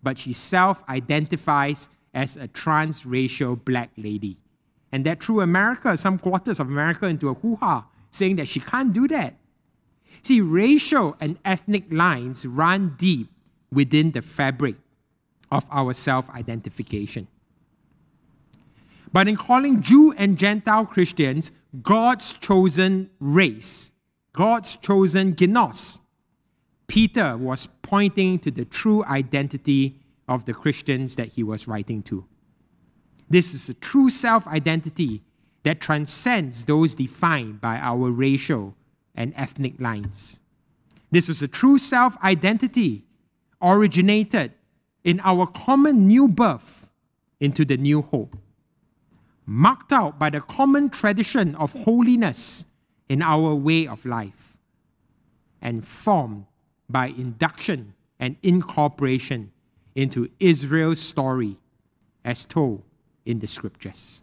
but 0.00 0.16
she 0.16 0.32
self 0.32 0.88
identifies 0.88 1.88
as 2.14 2.36
a 2.36 2.46
transracial 2.46 3.62
black 3.64 3.90
lady. 3.96 4.38
And 4.92 5.04
that 5.04 5.24
threw 5.24 5.40
America, 5.40 5.96
some 5.96 6.20
quarters 6.20 6.60
of 6.60 6.68
America, 6.68 7.06
into 7.06 7.28
a 7.30 7.34
hoo 7.34 7.56
ha, 7.56 7.88
saying 8.12 8.36
that 8.36 8.46
she 8.46 8.60
can't 8.60 8.92
do 8.92 9.08
that. 9.08 9.34
See, 10.22 10.40
racial 10.40 11.16
and 11.18 11.36
ethnic 11.44 11.92
lines 11.92 12.46
run 12.46 12.94
deep 12.96 13.28
within 13.72 14.12
the 14.12 14.22
fabric 14.22 14.76
of 15.50 15.66
our 15.68 15.92
self 15.92 16.30
identification. 16.30 17.26
But 19.12 19.26
in 19.26 19.34
calling 19.34 19.82
Jew 19.82 20.14
and 20.16 20.38
Gentile 20.38 20.86
Christians 20.86 21.50
God's 21.82 22.34
chosen 22.34 23.10
race, 23.18 23.90
God's 24.32 24.76
chosen 24.76 25.34
genos, 25.34 25.98
Peter 26.86 27.36
was 27.36 27.68
pointing 27.82 28.38
to 28.40 28.50
the 28.50 28.64
true 28.64 29.04
identity 29.04 30.00
of 30.28 30.44
the 30.44 30.54
Christians 30.54 31.16
that 31.16 31.28
he 31.28 31.42
was 31.42 31.66
writing 31.66 32.02
to. 32.02 32.26
This 33.28 33.54
is 33.54 33.68
a 33.68 33.74
true 33.74 34.10
self 34.10 34.46
identity 34.46 35.22
that 35.62 35.80
transcends 35.80 36.64
those 36.64 36.94
defined 36.94 37.60
by 37.60 37.78
our 37.78 38.10
racial 38.10 38.74
and 39.14 39.32
ethnic 39.36 39.80
lines. 39.80 40.40
This 41.10 41.28
was 41.28 41.42
a 41.42 41.48
true 41.48 41.78
self 41.78 42.16
identity 42.22 43.04
originated 43.60 44.52
in 45.04 45.20
our 45.20 45.46
common 45.46 46.06
new 46.06 46.28
birth 46.28 46.88
into 47.40 47.64
the 47.64 47.76
new 47.76 48.02
hope, 48.02 48.36
marked 49.46 49.92
out 49.92 50.18
by 50.18 50.30
the 50.30 50.40
common 50.40 50.88
tradition 50.88 51.54
of 51.56 51.72
holiness 51.84 52.66
in 53.08 53.20
our 53.20 53.54
way 53.54 53.86
of 53.86 54.04
life, 54.06 54.56
and 55.60 55.86
formed 55.86 56.46
by 56.92 57.06
induction 57.06 57.94
and 58.18 58.36
incorporation 58.42 59.50
into 59.94 60.30
Israel's 60.38 61.00
story 61.00 61.58
as 62.24 62.44
told 62.44 62.82
in 63.24 63.40
the 63.40 63.46
scriptures. 63.46 64.22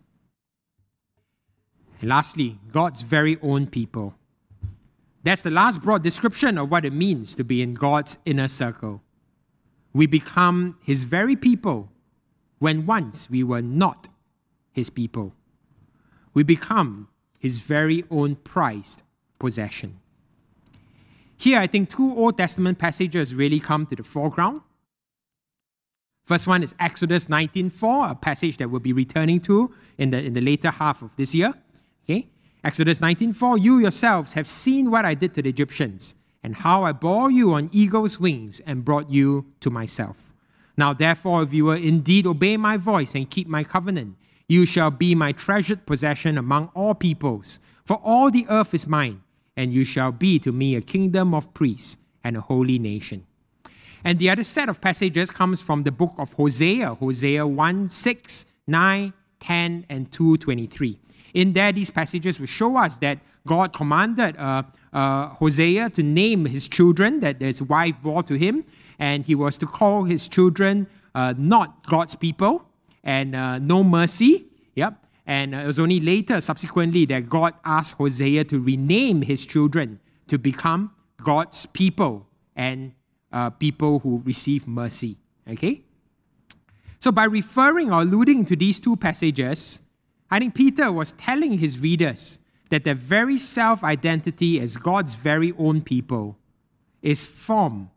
And 1.99 2.09
lastly, 2.09 2.59
God's 2.71 3.01
very 3.01 3.37
own 3.41 3.67
people 3.67 4.15
that's 5.23 5.41
the 5.41 5.51
last 5.51 5.81
broad 5.81 6.01
description 6.01 6.57
of 6.57 6.71
what 6.71 6.85
it 6.85 6.93
means 6.93 7.35
to 7.35 7.43
be 7.43 7.61
in 7.61 7.73
God's 7.73 8.17
inner 8.25 8.47
circle. 8.47 9.01
We 9.93 10.05
become 10.05 10.77
His 10.81 11.03
very 11.03 11.35
people 11.35 11.91
when 12.59 12.85
once 12.85 13.29
we 13.29 13.43
were 13.43 13.61
not 13.61 14.07
His 14.71 14.89
people. 14.89 15.33
We 16.33 16.43
become 16.43 17.09
His 17.37 17.59
very 17.59 18.05
own 18.09 18.35
prized 18.35 19.03
possession. 19.39 19.99
Here, 21.39 21.57
I 21.57 21.67
think 21.67 21.89
two 21.89 22.13
Old 22.17 22.37
Testament 22.37 22.79
passages 22.79 23.33
really 23.33 23.61
come 23.61 23.85
to 23.85 23.95
the 23.95 24.03
foreground. 24.03 24.59
First 26.25 26.47
one 26.47 26.61
is 26.63 26.75
Exodus 26.77 27.29
19:4, 27.29 28.11
a 28.11 28.15
passage 28.15 28.57
that 28.57 28.69
we'll 28.69 28.81
be 28.81 28.91
returning 28.91 29.39
to 29.41 29.73
in 29.97 30.09
the, 30.09 30.21
in 30.21 30.33
the 30.33 30.41
later 30.41 30.69
half 30.69 31.01
of 31.01 31.15
this 31.15 31.33
year. 31.33 31.53
Okay? 32.03 32.27
Exodus 32.61 32.99
19:4 32.99 33.57
You 33.57 33.79
yourselves 33.79 34.33
have 34.33 34.49
seen 34.49 34.91
what 34.91 35.05
I 35.05 35.13
did 35.13 35.33
to 35.35 35.41
the 35.41 35.47
Egyptians 35.47 36.13
and 36.43 36.57
how 36.57 36.83
I 36.83 36.91
bore 36.91 37.31
you 37.31 37.53
on 37.53 37.69
eagle's 37.71 38.19
wings 38.19 38.59
and 38.65 38.83
brought 38.83 39.09
you 39.09 39.45
to 39.61 39.69
myself. 39.69 40.35
Now 40.75 40.91
therefore 40.93 41.43
if 41.43 41.53
you 41.53 41.63
will 41.65 41.81
indeed 41.91 42.27
obey 42.27 42.57
my 42.57 42.75
voice 42.75 43.15
and 43.15 43.29
keep 43.29 43.47
my 43.47 43.63
covenant 43.63 44.17
you 44.49 44.65
shall 44.65 44.91
be 44.91 45.15
my 45.15 45.31
treasured 45.31 45.85
possession 45.85 46.37
among 46.37 46.69
all 46.75 46.95
peoples 46.95 47.61
for 47.85 47.97
all 48.03 48.29
the 48.29 48.45
earth 48.49 48.73
is 48.73 48.85
mine 48.85 49.21
and 49.59 49.73
you 49.73 49.83
shall 49.83 50.13
be 50.13 50.39
to 50.39 50.53
me 50.53 50.73
a 50.75 50.81
kingdom 50.81 51.33
of 51.33 51.53
priests 51.53 51.97
and 52.23 52.37
a 52.37 52.39
holy 52.39 52.79
nation. 52.79 53.25
And 54.05 54.17
the 54.17 54.29
other 54.29 54.45
set 54.45 54.69
of 54.69 54.79
passages 54.79 55.31
comes 55.31 55.61
from 55.61 55.83
the 55.83 55.91
book 55.91 56.13
of 56.17 56.31
Hosea, 56.31 56.95
Hosea 56.95 57.45
1 57.45 57.89
6, 57.89 58.45
9, 58.67 59.13
10, 59.41 59.85
and 59.89 60.09
2 60.13 60.37
23. 60.37 60.97
In 61.33 61.51
there, 61.51 61.73
these 61.73 61.91
passages 61.91 62.39
will 62.39 62.47
show 62.47 62.77
us 62.77 62.99
that 62.99 63.19
God 63.45 63.73
commanded 63.73 64.37
uh, 64.37 64.63
uh, 64.93 65.27
Hosea 65.27 65.89
to 65.89 66.03
name 66.03 66.45
his 66.45 66.69
children 66.69 67.19
that 67.19 67.41
his 67.41 67.61
wife 67.61 67.95
bore 68.01 68.23
to 68.23 68.35
him, 68.35 68.63
and 68.97 69.25
he 69.25 69.35
was 69.35 69.57
to 69.57 69.65
call 69.65 70.05
his 70.05 70.29
children 70.29 70.87
uh, 71.13 71.33
not 71.37 71.85
God's 71.85 72.15
people 72.15 72.65
and 73.03 73.35
uh, 73.35 73.59
no 73.59 73.83
mercy. 73.83 74.45
Yep. 74.75 75.05
And 75.29 75.53
it 75.53 75.67
was 75.67 75.77
only 75.77 75.99
later, 75.99 76.41
subsequently, 76.41 77.05
that 77.05 77.29
God 77.29 77.53
asked 77.63 77.93
Hosea 77.93 78.45
to 78.45 78.59
rename 78.59 79.21
his 79.21 79.45
children 79.45 79.99
to 80.25 80.39
become 80.39 80.95
God's 81.23 81.67
people 81.67 82.25
and 82.55 82.93
uh, 83.31 83.51
people 83.51 83.99
who 83.99 84.23
receive 84.25 84.67
mercy. 84.67 85.19
Okay? 85.47 85.83
So, 86.99 87.11
by 87.11 87.25
referring 87.25 87.91
or 87.93 88.01
alluding 88.01 88.45
to 88.45 88.55
these 88.55 88.79
two 88.79 88.95
passages, 88.95 89.83
I 90.31 90.39
think 90.39 90.55
Peter 90.55 90.91
was 90.91 91.11
telling 91.11 91.59
his 91.59 91.77
readers 91.77 92.39
that 92.71 92.83
their 92.83 92.95
very 92.95 93.37
self 93.37 93.83
identity 93.83 94.59
as 94.59 94.77
God's 94.77 95.13
very 95.13 95.53
own 95.59 95.83
people 95.83 96.39
is 97.03 97.27
formed 97.27 97.89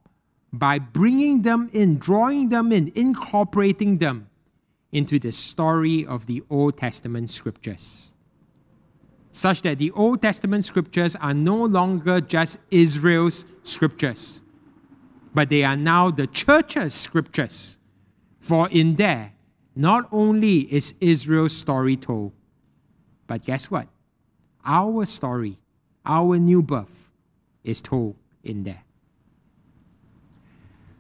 by 0.53 0.79
bringing 0.79 1.41
them 1.43 1.71
in, 1.73 1.97
drawing 1.97 2.51
them 2.51 2.73
in, 2.73 2.93
incorporating 2.95 3.99
them 3.99 4.29
into 4.93 5.19
the 5.19 5.33
story 5.33 6.07
of 6.07 6.27
the 6.27 6.43
Old 6.51 6.77
Testament 6.77 7.31
scriptures. 7.31 8.13
Such 9.33 9.63
that 9.63 9.79
the 9.79 9.91
Old 9.93 10.21
Testament 10.21 10.65
scriptures 10.65 11.17
are 11.17 11.33
no 11.33 11.65
longer 11.65 12.21
just 12.21 12.59
Israel's 12.71 13.47
scriptures, 13.63 14.43
but 15.35 15.49
they 15.49 15.65
are 15.65 15.77
now 15.77 16.11
the 16.11 16.27
church's 16.27 16.93
scriptures. 16.93 17.79
For 18.41 18.69
in 18.69 18.97
there, 18.97 19.33
not 19.75 20.07
only 20.13 20.73
is 20.73 20.95
Israel's 21.01 21.57
story 21.57 21.97
told, 21.97 22.33
but 23.27 23.45
guess 23.45 23.71
what? 23.71 23.89
Our 24.67 25.07
story, 25.07 25.59
our 26.05 26.39
new 26.39 26.63
birth, 26.63 27.09
is 27.65 27.81
told 27.81 28.17
in 28.45 28.65
there. 28.65 28.83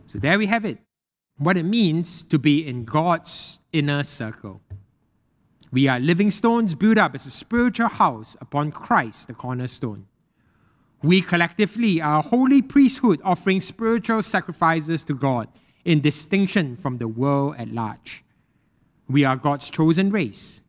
So 0.06 0.18
there 0.18 0.38
we 0.38 0.46
have 0.46 0.64
it. 0.64 0.78
What 1.42 1.56
it 1.56 1.64
means 1.64 2.22
to 2.24 2.38
be 2.38 2.64
in 2.64 2.82
God's 2.84 3.58
inner 3.72 4.04
circle. 4.04 4.60
We 5.72 5.88
are 5.88 5.98
living 5.98 6.30
stones 6.30 6.76
built 6.76 6.98
up 6.98 7.16
as 7.16 7.26
a 7.26 7.32
spiritual 7.32 7.88
house 7.88 8.36
upon 8.40 8.70
Christ, 8.70 9.26
the 9.26 9.34
cornerstone. 9.34 10.06
We 11.02 11.20
collectively 11.20 12.00
are 12.00 12.20
a 12.20 12.22
holy 12.22 12.62
priesthood 12.62 13.20
offering 13.24 13.60
spiritual 13.60 14.22
sacrifices 14.22 15.02
to 15.02 15.14
God 15.14 15.48
in 15.84 16.00
distinction 16.00 16.76
from 16.76 16.98
the 16.98 17.08
world 17.08 17.56
at 17.58 17.72
large. 17.72 18.22
We 19.08 19.24
are 19.24 19.34
God's 19.34 19.68
chosen 19.68 20.10
race, 20.10 20.60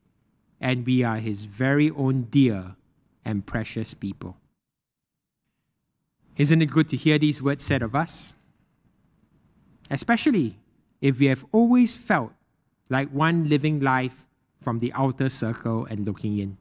and 0.60 0.88
we 0.88 1.04
are 1.04 1.18
His 1.18 1.44
very 1.44 1.92
own 1.92 2.24
dear 2.24 2.76
and 3.24 3.46
precious 3.46 3.94
people. 3.94 4.38
Isn't 6.36 6.64
it 6.64 6.72
good 6.72 6.90
to 6.90 6.98
hear 6.98 7.20
these 7.20 7.44
words 7.44 7.64
said 7.64 7.84
of 7.84 7.94
us? 7.94 8.34
especially 9.90 10.58
if 11.04 11.20
we 11.20 11.26
have 11.26 11.46
always 11.52 11.98
felt 11.98 12.32
like 12.90 13.10
one 13.10 13.50
living 13.50 13.82
life 13.82 14.26
from 14.62 14.80
the 14.80 14.94
outer 14.94 15.28
circle 15.28 15.86
and 15.90 16.06
looking 16.06 16.38
in. 16.40 16.58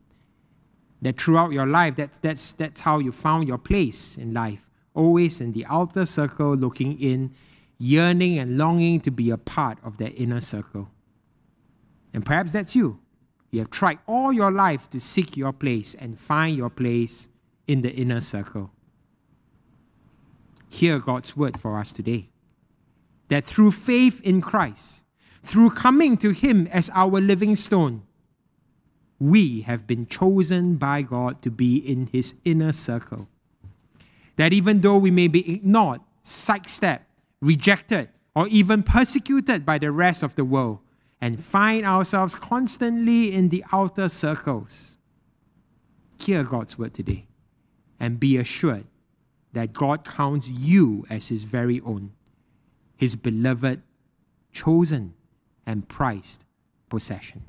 That 1.00 1.20
throughout 1.20 1.52
your 1.52 1.66
life, 1.66 1.94
that's, 1.94 2.18
that's, 2.18 2.52
that's 2.52 2.80
how 2.80 2.98
you 2.98 3.12
found 3.12 3.46
your 3.46 3.56
place 3.56 4.18
in 4.18 4.34
life, 4.34 4.68
always 4.94 5.40
in 5.40 5.52
the 5.52 5.64
outer 5.66 6.04
circle, 6.04 6.56
looking 6.56 7.00
in, 7.00 7.32
yearning 7.78 8.36
and 8.36 8.58
longing 8.58 8.98
to 9.02 9.12
be 9.12 9.30
a 9.30 9.38
part 9.38 9.78
of 9.84 9.98
that 9.98 10.12
inner 10.14 10.40
circle. 10.40 10.90
And 12.12 12.26
perhaps 12.26 12.50
that's 12.50 12.74
you. 12.74 12.98
You 13.52 13.60
have 13.60 13.70
tried 13.70 14.00
all 14.08 14.32
your 14.32 14.50
life 14.50 14.90
to 14.90 14.98
seek 14.98 15.36
your 15.36 15.52
place 15.52 15.94
and 15.94 16.18
find 16.18 16.56
your 16.56 16.70
place 16.70 17.28
in 17.68 17.82
the 17.82 17.92
inner 17.92 18.20
circle. 18.20 18.72
Hear 20.68 20.98
God's 20.98 21.36
word 21.36 21.60
for 21.60 21.78
us 21.78 21.92
today 21.92 22.31
that 23.32 23.44
through 23.44 23.70
faith 23.72 24.20
in 24.20 24.42
Christ, 24.42 25.04
through 25.42 25.70
coming 25.70 26.18
to 26.18 26.32
Him 26.32 26.66
as 26.66 26.90
our 26.92 27.18
living 27.18 27.56
stone, 27.56 28.02
we 29.18 29.62
have 29.62 29.86
been 29.86 30.06
chosen 30.06 30.76
by 30.76 31.00
God 31.00 31.40
to 31.40 31.50
be 31.50 31.78
in 31.78 32.08
His 32.12 32.34
inner 32.44 32.72
circle. 32.72 33.28
That 34.36 34.52
even 34.52 34.82
though 34.82 34.98
we 34.98 35.10
may 35.10 35.28
be 35.28 35.50
ignored, 35.54 36.02
sidestepped, 36.22 37.06
rejected, 37.40 38.10
or 38.36 38.48
even 38.48 38.82
persecuted 38.82 39.64
by 39.64 39.78
the 39.78 39.90
rest 39.90 40.22
of 40.22 40.34
the 40.34 40.44
world, 40.44 40.80
and 41.18 41.42
find 41.42 41.86
ourselves 41.86 42.34
constantly 42.34 43.32
in 43.32 43.48
the 43.48 43.64
outer 43.72 44.10
circles, 44.10 44.98
hear 46.18 46.42
God's 46.42 46.76
word 46.76 46.92
today 46.92 47.28
and 47.98 48.20
be 48.20 48.36
assured 48.36 48.84
that 49.54 49.72
God 49.72 50.04
counts 50.04 50.50
you 50.50 51.06
as 51.08 51.30
His 51.30 51.44
very 51.44 51.80
own 51.80 52.12
his 53.02 53.16
beloved, 53.16 53.82
chosen, 54.52 55.12
and 55.66 55.88
prized 55.88 56.44
possession. 56.88 57.42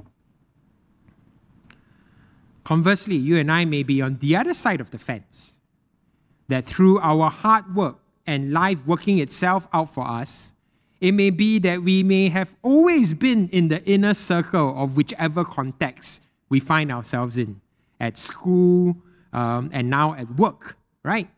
Conversely, 2.64 3.18
you 3.18 3.38
and 3.38 3.52
I 3.52 3.64
may 3.64 3.84
be 3.84 4.02
on 4.02 4.18
the 4.18 4.36
other 4.36 4.56
side 4.56 4.82
of 4.82 4.90
the 4.90 4.98
fence. 4.98 5.60
That 6.48 6.66
through 6.66 6.98
our 7.02 7.30
hard 7.30 7.76
work 7.76 8.00
and 8.26 8.52
life 8.52 8.88
working 8.88 9.20
itself 9.20 9.68
out 9.72 9.94
for 9.94 10.08
us, 10.08 10.54
it 11.00 11.12
may 11.12 11.30
be 11.30 11.60
that 11.60 11.84
we 11.84 12.02
may 12.02 12.30
have 12.30 12.56
always 12.64 13.14
been 13.14 13.48
in 13.50 13.68
the 13.68 13.84
inner 13.86 14.16
circle 14.16 14.74
of 14.76 14.98
whichever 14.98 15.46
context 15.46 16.24
we 16.50 16.60
find 16.60 16.92
ourselves 16.92 17.38
in 17.38 17.62
at 18.00 18.18
school 18.18 18.98
um, 19.32 19.70
and 19.72 19.88
now 19.88 20.16
at 20.16 20.32
work, 20.32 20.80
right? 21.04 21.30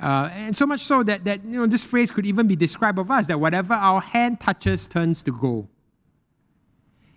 Uh, 0.00 0.28
and 0.32 0.54
so 0.54 0.66
much 0.66 0.80
so 0.80 1.02
that, 1.02 1.24
that 1.24 1.42
you 1.44 1.52
know, 1.52 1.66
this 1.66 1.82
phrase 1.82 2.10
could 2.10 2.26
even 2.26 2.46
be 2.46 2.56
described 2.56 2.98
of 2.98 3.10
us 3.10 3.26
that 3.28 3.40
whatever 3.40 3.72
our 3.72 4.00
hand 4.00 4.40
touches 4.40 4.86
turns 4.86 5.22
to 5.22 5.32
gold. 5.32 5.68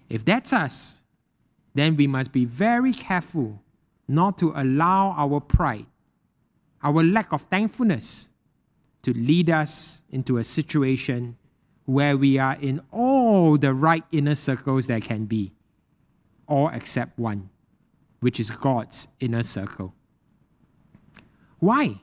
If 0.09 0.23
that's 0.23 0.53
us, 0.53 1.01
then 1.73 1.95
we 1.95 2.07
must 2.07 2.31
be 2.31 2.45
very 2.45 2.93
careful 2.93 3.61
not 4.07 4.37
to 4.39 4.53
allow 4.55 5.13
our 5.17 5.39
pride, 5.39 5.85
our 6.81 7.03
lack 7.03 7.31
of 7.33 7.43
thankfulness, 7.43 8.29
to 9.01 9.13
lead 9.13 9.49
us 9.49 10.01
into 10.09 10.37
a 10.37 10.43
situation 10.43 11.37
where 11.85 12.17
we 12.17 12.37
are 12.37 12.57
in 12.61 12.81
all 12.91 13.57
the 13.57 13.73
right 13.73 14.03
inner 14.11 14.35
circles 14.35 14.87
there 14.87 14.99
can 14.99 15.25
be, 15.25 15.51
all 16.47 16.69
except 16.69 17.17
one, 17.19 17.49
which 18.19 18.39
is 18.39 18.51
God's 18.51 19.07
inner 19.19 19.43
circle. 19.43 19.93
Why? 21.59 22.01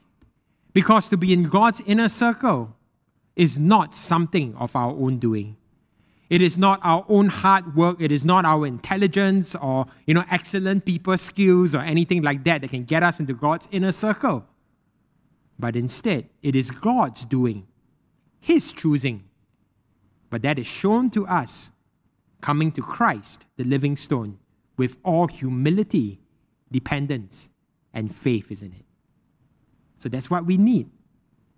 Because 0.76 1.08
to 1.08 1.16
be 1.16 1.32
in 1.32 1.44
God's 1.44 1.80
inner 1.86 2.10
circle 2.10 2.76
is 3.34 3.58
not 3.58 3.94
something 3.94 4.54
of 4.56 4.76
our 4.76 4.90
own 4.90 5.16
doing. 5.16 5.56
It 6.28 6.42
is 6.42 6.58
not 6.58 6.80
our 6.82 7.02
own 7.08 7.28
hard 7.28 7.74
work. 7.74 7.96
It 7.98 8.12
is 8.12 8.26
not 8.26 8.44
our 8.44 8.66
intelligence 8.66 9.54
or 9.54 9.86
you 10.06 10.12
know 10.12 10.24
excellent 10.30 10.84
people 10.84 11.16
skills 11.16 11.74
or 11.74 11.78
anything 11.78 12.20
like 12.20 12.44
that 12.44 12.60
that 12.60 12.68
can 12.68 12.84
get 12.84 13.02
us 13.02 13.20
into 13.20 13.32
God's 13.32 13.66
inner 13.72 13.90
circle. 13.90 14.44
But 15.58 15.76
instead, 15.76 16.28
it 16.42 16.54
is 16.54 16.70
God's 16.70 17.24
doing, 17.24 17.66
His 18.38 18.70
choosing. 18.70 19.24
But 20.28 20.42
that 20.42 20.58
is 20.58 20.66
shown 20.66 21.08
to 21.12 21.26
us 21.26 21.72
coming 22.42 22.70
to 22.72 22.82
Christ, 22.82 23.46
the 23.56 23.64
living 23.64 23.96
stone, 23.96 24.40
with 24.76 24.98
all 25.02 25.26
humility, 25.26 26.20
dependence, 26.70 27.48
and 27.94 28.14
faith, 28.14 28.52
isn't 28.52 28.74
it? 28.74 28.84
So 29.98 30.08
that's 30.08 30.30
what 30.30 30.44
we 30.44 30.56
need, 30.56 30.90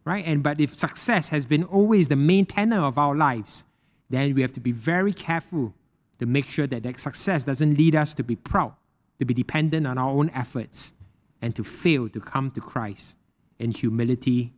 right? 0.04 0.24
And 0.24 0.42
but 0.42 0.60
if 0.60 0.78
success 0.78 1.30
has 1.30 1.46
been 1.46 1.64
always 1.64 2.08
the 2.08 2.16
main 2.16 2.46
tenor 2.46 2.80
of 2.80 2.98
our 2.98 3.14
lives, 3.14 3.64
then 4.10 4.34
we 4.34 4.42
have 4.42 4.52
to 4.52 4.60
be 4.60 4.72
very 4.72 5.12
careful 5.12 5.74
to 6.18 6.26
make 6.26 6.46
sure 6.46 6.66
that 6.66 6.82
that 6.82 6.98
success 7.00 7.44
doesn't 7.44 7.76
lead 7.76 7.94
us 7.94 8.14
to 8.14 8.22
be 8.22 8.36
proud, 8.36 8.74
to 9.18 9.24
be 9.24 9.34
dependent 9.34 9.86
on 9.86 9.98
our 9.98 10.10
own 10.10 10.30
efforts, 10.30 10.94
and 11.40 11.54
to 11.54 11.62
fail 11.64 12.08
to 12.08 12.20
come 12.20 12.50
to 12.52 12.60
Christ 12.60 13.16
in 13.58 13.70
humility, 13.70 14.52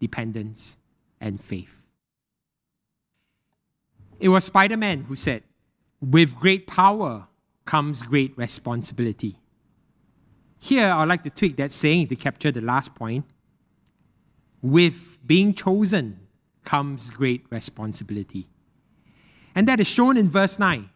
dependence, 0.00 0.76
and 1.20 1.40
faith. 1.40 1.82
It 4.18 4.28
was 4.28 4.44
Spider 4.44 4.76
Man 4.76 5.02
who 5.04 5.14
said, 5.14 5.42
With 6.00 6.34
great 6.36 6.66
power 6.66 7.28
comes 7.64 8.02
great 8.02 8.36
responsibility. 8.36 9.40
Here, 10.66 10.88
I'd 10.88 11.08
like 11.08 11.22
to 11.22 11.30
tweak 11.30 11.54
that 11.58 11.70
saying 11.70 12.08
to 12.08 12.16
capture 12.16 12.50
the 12.50 12.60
last 12.60 12.92
point. 12.96 13.24
With 14.60 15.16
being 15.24 15.54
chosen 15.54 16.26
comes 16.64 17.08
great 17.10 17.46
responsibility. 17.50 18.48
And 19.54 19.68
that 19.68 19.78
is 19.78 19.86
shown 19.86 20.16
in 20.16 20.26
verse 20.28 20.58
9. 20.58 20.90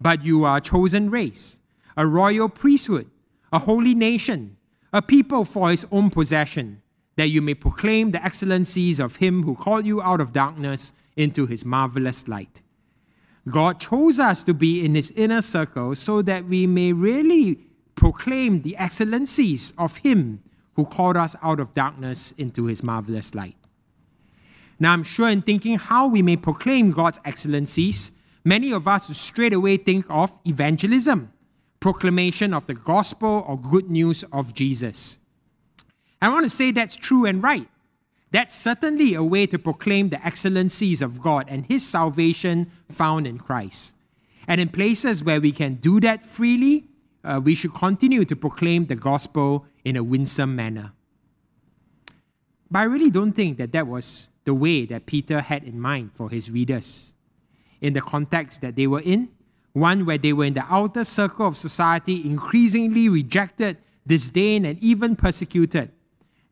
But 0.00 0.24
you 0.24 0.44
are 0.44 0.58
a 0.58 0.60
chosen 0.60 1.10
race, 1.10 1.58
a 1.96 2.06
royal 2.06 2.48
priesthood, 2.48 3.10
a 3.52 3.58
holy 3.58 3.96
nation, 3.96 4.58
a 4.92 5.02
people 5.02 5.44
for 5.44 5.72
his 5.72 5.84
own 5.90 6.10
possession, 6.10 6.80
that 7.16 7.26
you 7.26 7.42
may 7.42 7.54
proclaim 7.54 8.12
the 8.12 8.24
excellencies 8.24 9.00
of 9.00 9.16
him 9.16 9.42
who 9.42 9.56
called 9.56 9.86
you 9.86 10.00
out 10.00 10.20
of 10.20 10.32
darkness 10.32 10.92
into 11.16 11.46
his 11.46 11.64
marvelous 11.64 12.28
light. 12.28 12.62
God 13.48 13.80
chose 13.80 14.20
us 14.20 14.44
to 14.44 14.54
be 14.54 14.84
in 14.84 14.94
his 14.94 15.10
inner 15.16 15.42
circle 15.42 15.96
so 15.96 16.22
that 16.22 16.44
we 16.44 16.68
may 16.68 16.92
really 16.92 17.65
proclaim 17.96 18.62
the 18.62 18.76
excellencies 18.76 19.72
of 19.76 19.96
Him 19.98 20.42
who 20.74 20.84
called 20.84 21.16
us 21.16 21.34
out 21.42 21.58
of 21.58 21.74
darkness 21.74 22.32
into 22.38 22.66
His 22.66 22.82
marvelous 22.82 23.34
light. 23.34 23.56
Now, 24.78 24.92
I'm 24.92 25.02
sure 25.02 25.28
in 25.28 25.42
thinking 25.42 25.78
how 25.78 26.06
we 26.06 26.22
may 26.22 26.36
proclaim 26.36 26.90
God's 26.90 27.18
excellencies, 27.24 28.12
many 28.44 28.72
of 28.72 28.86
us 28.86 29.08
straight 29.16 29.54
away 29.54 29.78
think 29.78 30.04
of 30.10 30.38
evangelism, 30.46 31.32
proclamation 31.80 32.52
of 32.52 32.66
the 32.66 32.74
gospel 32.74 33.44
or 33.48 33.58
good 33.58 33.90
news 33.90 34.22
of 34.32 34.54
Jesus. 34.54 35.18
I 36.20 36.28
want 36.28 36.44
to 36.44 36.50
say 36.50 36.70
that's 36.70 36.96
true 36.96 37.24
and 37.24 37.42
right. 37.42 37.68
That's 38.32 38.54
certainly 38.54 39.14
a 39.14 39.22
way 39.22 39.46
to 39.46 39.58
proclaim 39.58 40.10
the 40.10 40.24
excellencies 40.24 41.00
of 41.00 41.22
God 41.22 41.46
and 41.48 41.64
His 41.66 41.86
salvation 41.86 42.70
found 42.90 43.26
in 43.26 43.38
Christ. 43.38 43.94
And 44.46 44.60
in 44.60 44.68
places 44.68 45.24
where 45.24 45.40
we 45.40 45.52
can 45.52 45.76
do 45.76 46.00
that 46.00 46.24
freely, 46.24 46.84
uh, 47.26 47.40
we 47.42 47.54
should 47.54 47.74
continue 47.74 48.24
to 48.24 48.36
proclaim 48.36 48.86
the 48.86 48.94
gospel 48.94 49.66
in 49.84 49.96
a 49.96 50.04
winsome 50.04 50.54
manner. 50.54 50.92
But 52.70 52.78
I 52.80 52.82
really 52.84 53.10
don't 53.10 53.32
think 53.32 53.58
that 53.58 53.72
that 53.72 53.86
was 53.86 54.30
the 54.44 54.54
way 54.54 54.86
that 54.86 55.06
Peter 55.06 55.40
had 55.40 55.64
in 55.64 55.80
mind 55.80 56.12
for 56.14 56.30
his 56.30 56.50
readers. 56.50 57.12
In 57.80 57.92
the 57.92 58.00
context 58.00 58.60
that 58.60 58.76
they 58.76 58.86
were 58.86 59.00
in, 59.00 59.28
one 59.72 60.06
where 60.06 60.18
they 60.18 60.32
were 60.32 60.44
in 60.44 60.54
the 60.54 60.64
outer 60.70 61.04
circle 61.04 61.46
of 61.46 61.56
society, 61.56 62.24
increasingly 62.24 63.08
rejected, 63.08 63.76
disdained, 64.06 64.64
and 64.64 64.82
even 64.82 65.16
persecuted, 65.16 65.92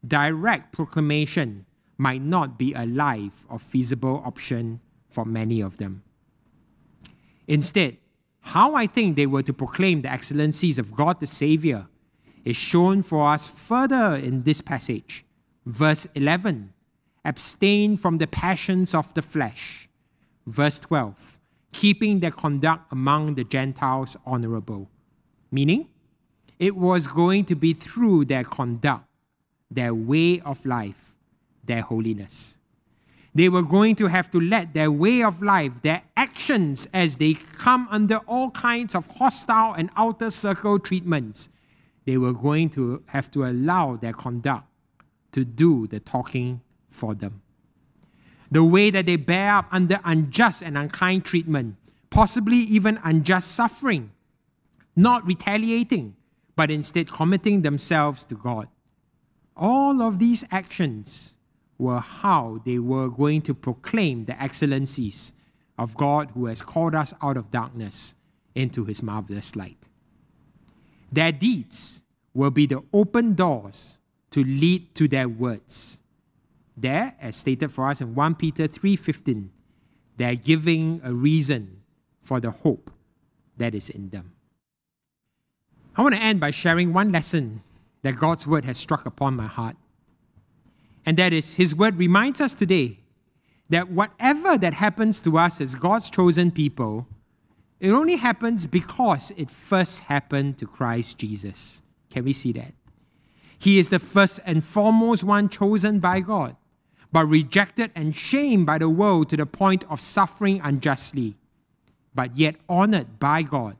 direct 0.06 0.72
proclamation 0.72 1.64
might 1.96 2.20
not 2.20 2.58
be 2.58 2.74
a 2.74 2.84
live 2.84 3.46
or 3.48 3.58
feasible 3.58 4.22
option 4.26 4.80
for 5.08 5.24
many 5.24 5.60
of 5.60 5.78
them. 5.78 6.02
Instead, 7.46 7.96
how 8.44 8.74
I 8.74 8.86
think 8.86 9.16
they 9.16 9.26
were 9.26 9.42
to 9.42 9.52
proclaim 9.52 10.02
the 10.02 10.12
excellencies 10.12 10.78
of 10.78 10.94
God 10.94 11.18
the 11.18 11.26
Savior 11.26 11.86
is 12.44 12.56
shown 12.56 13.02
for 13.02 13.28
us 13.28 13.48
further 13.48 14.16
in 14.16 14.42
this 14.42 14.60
passage. 14.60 15.24
Verse 15.64 16.06
11 16.14 16.72
Abstain 17.24 17.96
from 17.96 18.18
the 18.18 18.26
passions 18.26 18.94
of 18.94 19.14
the 19.14 19.22
flesh. 19.22 19.88
Verse 20.46 20.78
12 20.78 21.38
Keeping 21.72 22.20
their 22.20 22.30
conduct 22.30 22.92
among 22.92 23.34
the 23.34 23.44
Gentiles 23.44 24.16
honorable. 24.26 24.90
Meaning, 25.50 25.88
it 26.58 26.76
was 26.76 27.06
going 27.06 27.46
to 27.46 27.56
be 27.56 27.72
through 27.72 28.26
their 28.26 28.44
conduct, 28.44 29.06
their 29.70 29.94
way 29.94 30.40
of 30.40 30.64
life, 30.66 31.14
their 31.64 31.80
holiness. 31.80 32.58
They 33.34 33.48
were 33.48 33.62
going 33.62 33.96
to 33.96 34.06
have 34.06 34.30
to 34.30 34.40
let 34.40 34.74
their 34.74 34.92
way 34.92 35.22
of 35.22 35.42
life, 35.42 35.82
their 35.82 36.02
actions 36.16 36.86
as 36.94 37.16
they 37.16 37.34
come 37.34 37.88
under 37.90 38.18
all 38.18 38.50
kinds 38.50 38.94
of 38.94 39.08
hostile 39.18 39.74
and 39.74 39.90
outer 39.96 40.30
circle 40.30 40.78
treatments, 40.78 41.48
they 42.04 42.16
were 42.16 42.32
going 42.32 42.70
to 42.70 43.02
have 43.06 43.30
to 43.32 43.44
allow 43.44 43.96
their 43.96 44.12
conduct 44.12 44.66
to 45.32 45.44
do 45.44 45.86
the 45.88 45.98
talking 45.98 46.60
for 46.88 47.14
them. 47.14 47.42
The 48.50 48.64
way 48.64 48.90
that 48.90 49.06
they 49.06 49.16
bear 49.16 49.56
up 49.56 49.66
under 49.72 49.98
unjust 50.04 50.62
and 50.62 50.78
unkind 50.78 51.24
treatment, 51.24 51.76
possibly 52.10 52.58
even 52.58 53.00
unjust 53.02 53.50
suffering, 53.50 54.12
not 54.94 55.26
retaliating, 55.26 56.14
but 56.54 56.70
instead 56.70 57.10
committing 57.10 57.62
themselves 57.62 58.24
to 58.26 58.36
God. 58.36 58.68
All 59.56 60.00
of 60.02 60.20
these 60.20 60.44
actions 60.52 61.33
were 61.78 62.00
how 62.00 62.60
they 62.64 62.78
were 62.78 63.08
going 63.08 63.42
to 63.42 63.54
proclaim 63.54 64.24
the 64.24 64.40
excellencies 64.40 65.32
of 65.78 65.96
God 65.96 66.30
who 66.34 66.46
has 66.46 66.62
called 66.62 66.94
us 66.94 67.14
out 67.22 67.36
of 67.36 67.50
darkness 67.50 68.14
into 68.54 68.84
his 68.84 69.02
marvelous 69.02 69.56
light. 69.56 69.88
Their 71.10 71.32
deeds 71.32 72.02
will 72.32 72.50
be 72.50 72.66
the 72.66 72.82
open 72.92 73.34
doors 73.34 73.98
to 74.30 74.42
lead 74.42 74.94
to 74.96 75.08
their 75.08 75.28
words. 75.28 76.00
There, 76.76 77.14
as 77.20 77.36
stated 77.36 77.70
for 77.70 77.88
us 77.88 78.00
in 78.00 78.14
1 78.14 78.34
Peter 78.34 78.66
3:15, 78.66 79.50
they're 80.16 80.34
giving 80.34 81.00
a 81.04 81.12
reason 81.12 81.82
for 82.20 82.40
the 82.40 82.50
hope 82.50 82.90
that 83.56 83.74
is 83.74 83.90
in 83.90 84.10
them. 84.10 84.32
I 85.96 86.02
want 86.02 86.14
to 86.16 86.20
end 86.20 86.40
by 86.40 86.50
sharing 86.50 86.92
one 86.92 87.12
lesson 87.12 87.62
that 88.02 88.16
God's 88.16 88.46
word 88.46 88.64
has 88.64 88.76
struck 88.76 89.06
upon 89.06 89.36
my 89.36 89.46
heart. 89.46 89.76
And 91.06 91.16
that 91.16 91.32
is, 91.32 91.54
His 91.54 91.74
word 91.74 91.96
reminds 91.98 92.40
us 92.40 92.54
today 92.54 92.98
that 93.68 93.90
whatever 93.90 94.56
that 94.58 94.74
happens 94.74 95.20
to 95.22 95.38
us 95.38 95.60
as 95.60 95.74
God's 95.74 96.10
chosen 96.10 96.50
people, 96.50 97.06
it 97.80 97.90
only 97.90 98.16
happens 98.16 98.66
because 98.66 99.32
it 99.36 99.50
first 99.50 100.00
happened 100.00 100.58
to 100.58 100.66
Christ 100.66 101.18
Jesus. 101.18 101.82
Can 102.10 102.24
we 102.24 102.32
see 102.32 102.52
that? 102.52 102.72
He 103.58 103.78
is 103.78 103.88
the 103.88 103.98
first 103.98 104.40
and 104.44 104.62
foremost 104.62 105.24
one 105.24 105.48
chosen 105.48 105.98
by 105.98 106.20
God, 106.20 106.56
but 107.12 107.26
rejected 107.26 107.90
and 107.94 108.14
shamed 108.14 108.66
by 108.66 108.78
the 108.78 108.88
world 108.88 109.30
to 109.30 109.36
the 109.36 109.46
point 109.46 109.84
of 109.88 110.00
suffering 110.00 110.60
unjustly, 110.62 111.36
but 112.14 112.36
yet 112.36 112.56
honored 112.68 113.18
by 113.18 113.42
God 113.42 113.76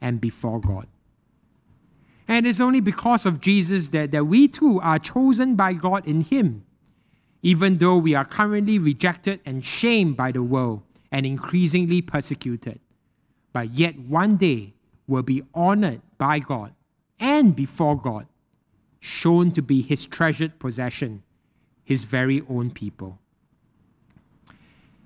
and 0.00 0.20
before 0.20 0.60
God. 0.60 0.86
And 2.28 2.46
it's 2.46 2.60
only 2.60 2.80
because 2.80 3.26
of 3.26 3.40
Jesus 3.40 3.88
that, 3.90 4.12
that 4.12 4.26
we 4.26 4.48
too 4.48 4.80
are 4.80 4.98
chosen 4.98 5.56
by 5.56 5.72
God 5.72 6.06
in 6.06 6.22
Him, 6.22 6.64
even 7.42 7.78
though 7.78 7.98
we 7.98 8.14
are 8.14 8.24
currently 8.24 8.78
rejected 8.78 9.40
and 9.44 9.64
shamed 9.64 10.16
by 10.16 10.32
the 10.32 10.42
world 10.42 10.82
and 11.10 11.26
increasingly 11.26 12.00
persecuted. 12.00 12.80
But 13.52 13.72
yet 13.72 13.98
one 13.98 14.36
day 14.36 14.74
will 15.06 15.22
be 15.22 15.42
honored 15.52 16.00
by 16.16 16.38
God 16.38 16.74
and 17.18 17.54
before 17.54 17.96
God, 17.96 18.26
shown 19.00 19.50
to 19.52 19.62
be 19.62 19.82
His 19.82 20.06
treasured 20.06 20.58
possession, 20.58 21.22
His 21.84 22.04
very 22.04 22.42
own 22.48 22.70
people. 22.70 23.18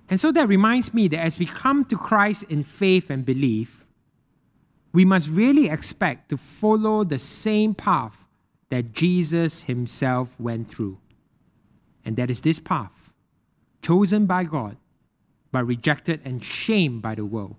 And 0.08 0.20
so 0.20 0.30
that 0.32 0.48
reminds 0.48 0.94
me 0.94 1.08
that 1.08 1.20
as 1.20 1.38
we 1.38 1.46
come 1.46 1.84
to 1.86 1.96
Christ 1.96 2.44
in 2.44 2.62
faith 2.62 3.10
and 3.10 3.24
belief, 3.24 3.85
we 4.96 5.04
must 5.04 5.28
really 5.28 5.68
expect 5.68 6.30
to 6.30 6.38
follow 6.38 7.04
the 7.04 7.18
same 7.18 7.74
path 7.74 8.26
that 8.70 8.94
Jesus 8.94 9.64
himself 9.64 10.40
went 10.40 10.70
through. 10.70 10.96
And 12.02 12.16
that 12.16 12.30
is 12.30 12.40
this 12.40 12.58
path, 12.58 13.12
chosen 13.82 14.24
by 14.24 14.44
God, 14.44 14.78
but 15.52 15.66
rejected 15.66 16.22
and 16.24 16.42
shamed 16.42 17.02
by 17.02 17.14
the 17.14 17.26
world, 17.26 17.56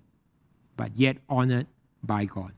but 0.76 0.90
yet 0.96 1.18
honored 1.28 1.68
by 2.02 2.24
God. 2.24 2.54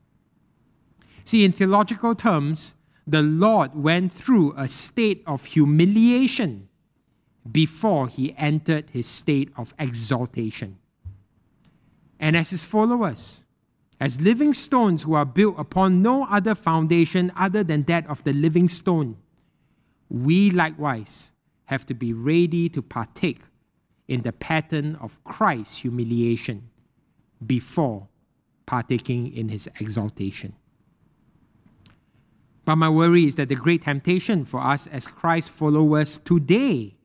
See, 1.27 1.45
in 1.45 1.53
theological 1.53 2.14
terms, 2.14 2.75
the 3.07 3.21
Lord 3.21 3.75
went 3.75 4.11
through 4.11 4.55
a 4.57 4.66
state 4.66 5.23
of 5.27 5.45
humiliation 5.45 6.71
before 7.53 8.09
he 8.09 8.35
entered 8.38 8.88
his 8.95 9.07
state 9.07 9.51
of 9.59 9.75
exaltation. 9.79 10.79
And 12.19 12.35
as 12.35 12.49
his 12.49 12.64
followers, 12.64 13.45
as 14.00 14.20
living 14.20 14.54
stones 14.54 15.02
who 15.02 15.12
are 15.12 15.26
built 15.26 15.54
upon 15.58 16.00
no 16.00 16.24
other 16.24 16.54
foundation 16.54 17.30
other 17.36 17.62
than 17.62 17.82
that 17.82 18.06
of 18.06 18.24
the 18.24 18.32
living 18.32 18.66
stone, 18.66 19.18
we 20.08 20.50
likewise 20.50 21.32
have 21.66 21.84
to 21.86 21.94
be 21.94 22.12
ready 22.12 22.68
to 22.70 22.80
partake 22.80 23.42
in 24.08 24.22
the 24.22 24.32
pattern 24.32 24.96
of 24.96 25.22
Christ's 25.22 25.78
humiliation 25.78 26.70
before 27.46 28.08
partaking 28.64 29.32
in 29.32 29.50
his 29.50 29.68
exaltation. 29.78 30.54
But 32.64 32.76
my 32.76 32.88
worry 32.88 33.26
is 33.26 33.34
that 33.36 33.48
the 33.48 33.54
great 33.54 33.82
temptation 33.82 34.44
for 34.44 34.60
us 34.60 34.86
as 34.86 35.06
Christ 35.06 35.50
followers 35.50 36.18
today 36.18 36.96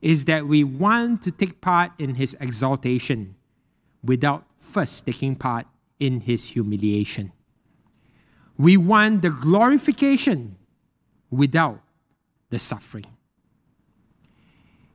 is 0.00 0.26
that 0.26 0.46
we 0.46 0.62
want 0.62 1.22
to 1.22 1.30
take 1.30 1.60
part 1.60 1.92
in 1.98 2.14
his 2.14 2.36
exaltation 2.40 3.34
without 4.04 4.44
first 4.58 5.04
taking 5.04 5.34
part 5.34 5.66
in 5.98 6.20
his 6.20 6.48
humiliation. 6.50 7.32
We 8.58 8.76
want 8.76 9.22
the 9.22 9.30
glorification 9.30 10.56
without 11.30 11.80
the 12.50 12.58
suffering. 12.58 13.06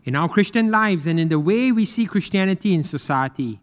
In 0.04 0.16
our 0.16 0.28
Christian 0.28 0.72
lives 0.72 1.06
and 1.06 1.20
in 1.20 1.30
the 1.30 1.40
way 1.40 1.72
we 1.72 1.86
see 1.86 2.06
Christianity 2.06 2.74
in 2.74 2.84
society, 2.84 3.60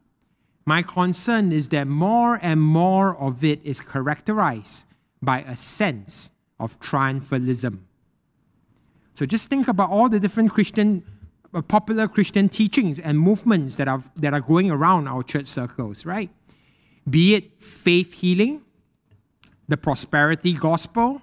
my 0.65 0.83
concern 0.83 1.51
is 1.51 1.71
that 1.71 1.87
more 1.87 2.39
and 2.43 2.61
more 2.61 3.17
of 3.17 3.43
it 3.43 3.61
is 3.65 3.81
characterized 3.81 4.87
by 5.21 5.41
a 5.41 5.57
sense 5.57 6.31
of 6.61 6.79
triumphalism. 6.79 7.81
So 9.15 9.27
just 9.27 9.51
think 9.51 9.67
about 9.67 9.91
all 9.91 10.09
the 10.09 10.21
different 10.21 10.53
Christian, 10.53 11.05
uh, 11.53 11.63
popular 11.63 12.07
Christian 12.07 12.49
teachings 12.49 13.01
and 13.01 13.19
movements 13.19 13.77
that 13.77 13.89
are, 13.89 14.05
that 14.17 14.33
are 14.33 14.41
going 14.41 14.71
around 14.71 15.09
our 15.09 15.25
church 15.25 15.47
circles, 15.47 16.07
right? 16.07 16.31
Be 17.11 17.35
it 17.35 17.63
faith 17.63 18.15
healing, 18.15 18.63
the 19.69 19.77
prosperity 19.77 20.53
gospel, 20.53 21.23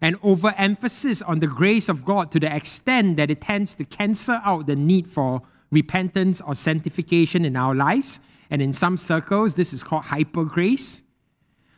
and 0.00 0.16
overemphasis 0.22 1.22
on 1.22 1.40
the 1.40 1.46
grace 1.46 1.88
of 1.88 2.04
God 2.04 2.30
to 2.32 2.40
the 2.40 2.54
extent 2.54 3.16
that 3.16 3.30
it 3.30 3.40
tends 3.40 3.74
to 3.76 3.84
cancel 3.84 4.38
out 4.44 4.66
the 4.66 4.76
need 4.76 5.06
for 5.06 5.42
repentance 5.70 6.40
or 6.40 6.54
sanctification 6.54 7.44
in 7.44 7.56
our 7.56 7.74
lives. 7.74 8.20
And 8.50 8.60
in 8.60 8.72
some 8.72 8.96
circles, 8.96 9.54
this 9.54 9.72
is 9.72 9.82
called 9.82 10.04
hyper 10.04 10.44
grace. 10.44 11.02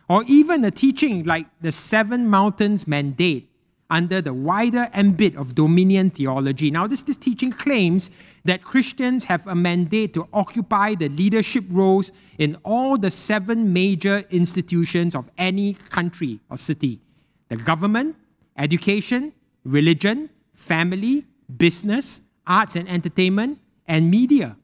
Or 0.08 0.24
even 0.26 0.64
a 0.64 0.70
teaching 0.70 1.24
like 1.24 1.46
the 1.60 1.72
Seven 1.72 2.28
Mountains 2.28 2.86
Mandate 2.86 3.48
under 3.88 4.20
the 4.20 4.34
wider 4.34 4.88
ambit 4.92 5.36
of 5.36 5.54
dominion 5.54 6.10
theology. 6.10 6.70
Now, 6.70 6.86
this, 6.86 7.02
this 7.02 7.16
teaching 7.16 7.52
claims 7.52 8.10
that 8.46 8.62
Christians 8.64 9.24
have 9.24 9.46
a 9.46 9.54
mandate 9.54 10.14
to 10.14 10.28
occupy 10.32 10.94
the 10.94 11.08
leadership 11.08 11.64
roles 11.68 12.12
in 12.38 12.56
all 12.64 12.96
the 12.96 13.10
seven 13.10 13.72
major 13.72 14.24
institutions 14.30 15.14
of 15.14 15.30
any 15.38 15.74
country 15.74 16.40
or 16.50 16.56
city 16.56 17.00
the 17.48 17.56
government, 17.56 18.16
education, 18.58 19.32
religion, 19.64 20.28
family, 20.52 21.24
business, 21.56 22.20
arts 22.44 22.74
and 22.74 22.88
entertainment, 22.88 23.60
and 23.86 24.10
media. 24.10 24.56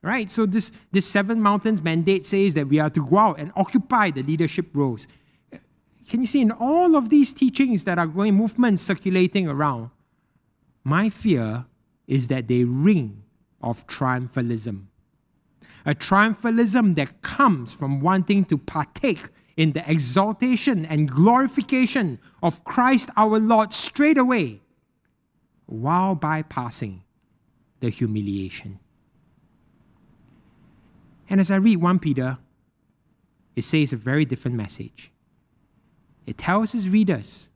Right? 0.00 0.30
So, 0.30 0.46
this, 0.46 0.72
this 0.90 1.06
Seven 1.06 1.40
Mountains 1.40 1.82
mandate 1.82 2.24
says 2.24 2.54
that 2.54 2.68
we 2.68 2.80
are 2.80 2.90
to 2.90 3.06
go 3.06 3.18
out 3.18 3.38
and 3.38 3.52
occupy 3.54 4.10
the 4.10 4.22
leadership 4.22 4.66
roles. 4.72 5.06
can 6.08 6.20
you 6.20 6.26
see 6.26 6.40
in 6.40 6.50
all 6.50 6.96
of 6.96 7.08
these 7.08 7.32
teachings 7.32 7.84
that 7.84 7.98
are 7.98 8.06
going, 8.06 8.34
movements 8.34 8.82
circulating 8.82 9.46
around, 9.46 9.90
my 10.82 11.08
fear 11.08 11.66
is 12.08 12.28
that 12.28 12.48
they 12.48 12.64
ring 12.64 13.21
of 13.62 13.86
triumphalism. 13.86 14.86
A 15.84 15.94
triumphalism 15.94 16.94
that 16.96 17.22
comes 17.22 17.74
from 17.74 18.00
wanting 18.00 18.44
to 18.46 18.58
partake 18.58 19.28
in 19.56 19.72
the 19.72 19.90
exaltation 19.90 20.84
and 20.86 21.08
glorification 21.08 22.18
of 22.42 22.64
Christ 22.64 23.10
our 23.16 23.38
Lord 23.38 23.72
straight 23.72 24.18
away 24.18 24.60
while 25.66 26.16
bypassing 26.16 27.00
the 27.80 27.90
humiliation. 27.90 28.78
And 31.28 31.40
as 31.40 31.50
I 31.50 31.56
read 31.56 31.78
1 31.78 31.98
Peter, 31.98 32.38
it 33.56 33.62
says 33.62 33.92
a 33.92 33.96
very 33.96 34.24
different 34.24 34.56
message. 34.56 35.10
It 36.26 36.38
tells 36.38 36.74
its 36.74 36.86
readers 36.86 37.50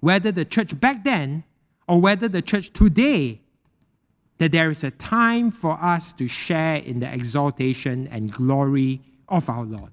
whether 0.00 0.32
the 0.32 0.44
church 0.44 0.78
back 0.80 1.04
then 1.04 1.44
or 1.88 2.00
whether 2.00 2.28
the 2.28 2.42
church 2.42 2.72
today 2.72 3.42
that 4.38 4.52
there 4.52 4.70
is 4.70 4.84
a 4.84 4.90
time 4.90 5.50
for 5.50 5.82
us 5.82 6.12
to 6.14 6.28
share 6.28 6.76
in 6.76 7.00
the 7.00 7.12
exaltation 7.12 8.06
and 8.08 8.32
glory 8.32 9.00
of 9.28 9.48
our 9.48 9.64
Lord. 9.64 9.92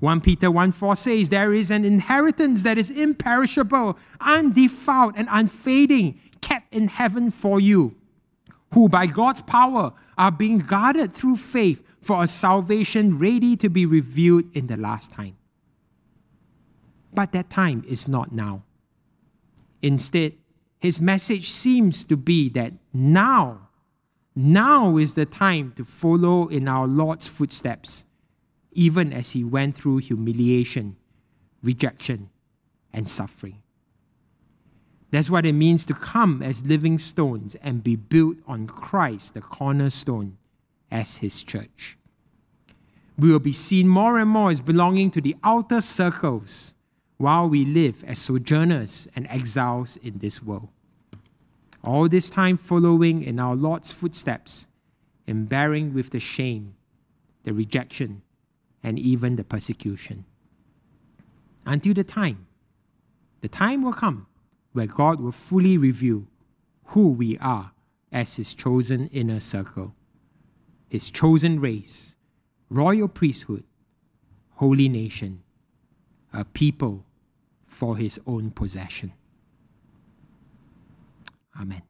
1 0.00 0.20
Peter 0.20 0.50
1 0.50 0.72
4 0.72 0.96
says, 0.96 1.28
There 1.28 1.52
is 1.52 1.70
an 1.70 1.84
inheritance 1.84 2.64
that 2.64 2.76
is 2.78 2.90
imperishable, 2.90 3.96
undefiled, 4.20 5.14
and 5.16 5.28
unfading, 5.30 6.20
kept 6.40 6.72
in 6.74 6.88
heaven 6.88 7.30
for 7.30 7.60
you, 7.60 7.94
who 8.74 8.88
by 8.88 9.06
God's 9.06 9.42
power 9.42 9.92
are 10.18 10.32
being 10.32 10.58
guarded 10.58 11.12
through 11.12 11.36
faith 11.36 11.84
for 12.00 12.22
a 12.22 12.26
salvation 12.26 13.18
ready 13.18 13.56
to 13.56 13.68
be 13.68 13.86
revealed 13.86 14.44
in 14.54 14.66
the 14.66 14.76
last 14.76 15.12
time. 15.12 15.36
But 17.14 17.30
that 17.32 17.48
time 17.48 17.84
is 17.86 18.08
not 18.08 18.32
now. 18.32 18.64
Instead, 19.82 20.34
his 20.82 21.00
message 21.00 21.48
seems 21.48 22.02
to 22.02 22.16
be 22.16 22.48
that 22.48 22.72
now, 22.92 23.68
now 24.34 24.96
is 24.96 25.14
the 25.14 25.24
time 25.24 25.70
to 25.76 25.84
follow 25.84 26.48
in 26.48 26.66
our 26.66 26.88
Lord's 26.88 27.28
footsteps, 27.28 28.04
even 28.72 29.12
as 29.12 29.30
he 29.30 29.44
went 29.44 29.76
through 29.76 29.98
humiliation, 29.98 30.96
rejection, 31.62 32.30
and 32.92 33.08
suffering. 33.08 33.62
That's 35.12 35.30
what 35.30 35.46
it 35.46 35.52
means 35.52 35.86
to 35.86 35.94
come 35.94 36.42
as 36.42 36.66
living 36.66 36.98
stones 36.98 37.54
and 37.62 37.84
be 37.84 37.94
built 37.94 38.38
on 38.48 38.66
Christ, 38.66 39.34
the 39.34 39.40
cornerstone, 39.40 40.36
as 40.90 41.18
his 41.18 41.44
church. 41.44 41.96
We 43.16 43.30
will 43.30 43.38
be 43.38 43.52
seen 43.52 43.86
more 43.86 44.18
and 44.18 44.28
more 44.28 44.50
as 44.50 44.60
belonging 44.60 45.12
to 45.12 45.20
the 45.20 45.36
outer 45.44 45.80
circles 45.80 46.74
while 47.18 47.48
we 47.48 47.64
live 47.64 48.02
as 48.02 48.18
sojourners 48.18 49.06
and 49.14 49.28
exiles 49.28 49.96
in 49.98 50.18
this 50.18 50.42
world. 50.42 50.70
All 51.82 52.08
this 52.08 52.30
time 52.30 52.56
following 52.56 53.22
in 53.22 53.40
our 53.40 53.54
Lord's 53.54 53.92
footsteps 53.92 54.66
and 55.26 55.48
bearing 55.48 55.94
with 55.94 56.10
the 56.10 56.20
shame, 56.20 56.74
the 57.44 57.52
rejection, 57.52 58.22
and 58.82 58.98
even 58.98 59.36
the 59.36 59.44
persecution. 59.44 60.24
Until 61.66 61.94
the 61.94 62.04
time, 62.04 62.46
the 63.40 63.48
time 63.48 63.82
will 63.82 63.92
come 63.92 64.26
where 64.72 64.86
God 64.86 65.20
will 65.20 65.32
fully 65.32 65.76
reveal 65.76 66.26
who 66.86 67.08
we 67.08 67.38
are 67.38 67.72
as 68.10 68.36
His 68.36 68.54
chosen 68.54 69.08
inner 69.08 69.40
circle, 69.40 69.94
His 70.88 71.10
chosen 71.10 71.60
race, 71.60 72.16
royal 72.68 73.08
priesthood, 73.08 73.64
holy 74.56 74.88
nation, 74.88 75.42
a 76.32 76.44
people 76.44 77.04
for 77.66 77.96
his 77.96 78.20
own 78.26 78.50
possession. 78.50 79.12
Amen. 81.60 81.82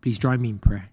Please 0.00 0.18
join 0.18 0.40
me 0.40 0.50
in 0.50 0.58
prayer. 0.58 0.90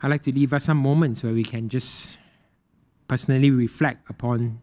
I'd 0.00 0.10
like 0.10 0.22
to 0.22 0.32
leave 0.32 0.52
us 0.52 0.64
some 0.64 0.76
moments 0.76 1.24
where 1.24 1.32
we 1.32 1.42
can 1.42 1.68
just 1.68 2.18
personally 3.08 3.50
reflect 3.50 4.08
upon 4.08 4.60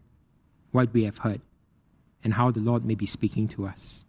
what 0.72 0.92
we 0.94 1.04
have 1.04 1.18
heard 1.18 1.42
and 2.24 2.34
how 2.34 2.50
the 2.50 2.60
Lord 2.60 2.84
may 2.84 2.94
be 2.94 3.06
speaking 3.06 3.46
to 3.48 3.66
us. 3.66 4.05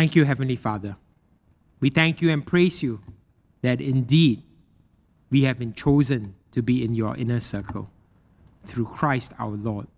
Thank 0.00 0.16
you, 0.16 0.24
Heavenly 0.24 0.56
Father. 0.56 0.96
We 1.78 1.90
thank 1.90 2.22
you 2.22 2.30
and 2.30 2.46
praise 2.46 2.82
you 2.82 3.02
that 3.60 3.82
indeed 3.82 4.42
we 5.28 5.42
have 5.42 5.58
been 5.58 5.74
chosen 5.74 6.36
to 6.52 6.62
be 6.62 6.82
in 6.82 6.94
your 6.94 7.14
inner 7.18 7.38
circle 7.38 7.90
through 8.64 8.86
Christ 8.86 9.34
our 9.38 9.50
Lord. 9.50 9.88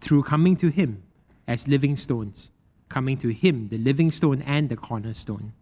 Through 0.00 0.24
coming 0.24 0.56
to 0.56 0.66
Him 0.66 1.04
as 1.46 1.68
living 1.68 1.94
stones, 1.94 2.50
coming 2.88 3.16
to 3.18 3.28
Him, 3.28 3.68
the 3.68 3.78
living 3.78 4.10
stone 4.10 4.42
and 4.42 4.68
the 4.68 4.74
cornerstone. 4.74 5.52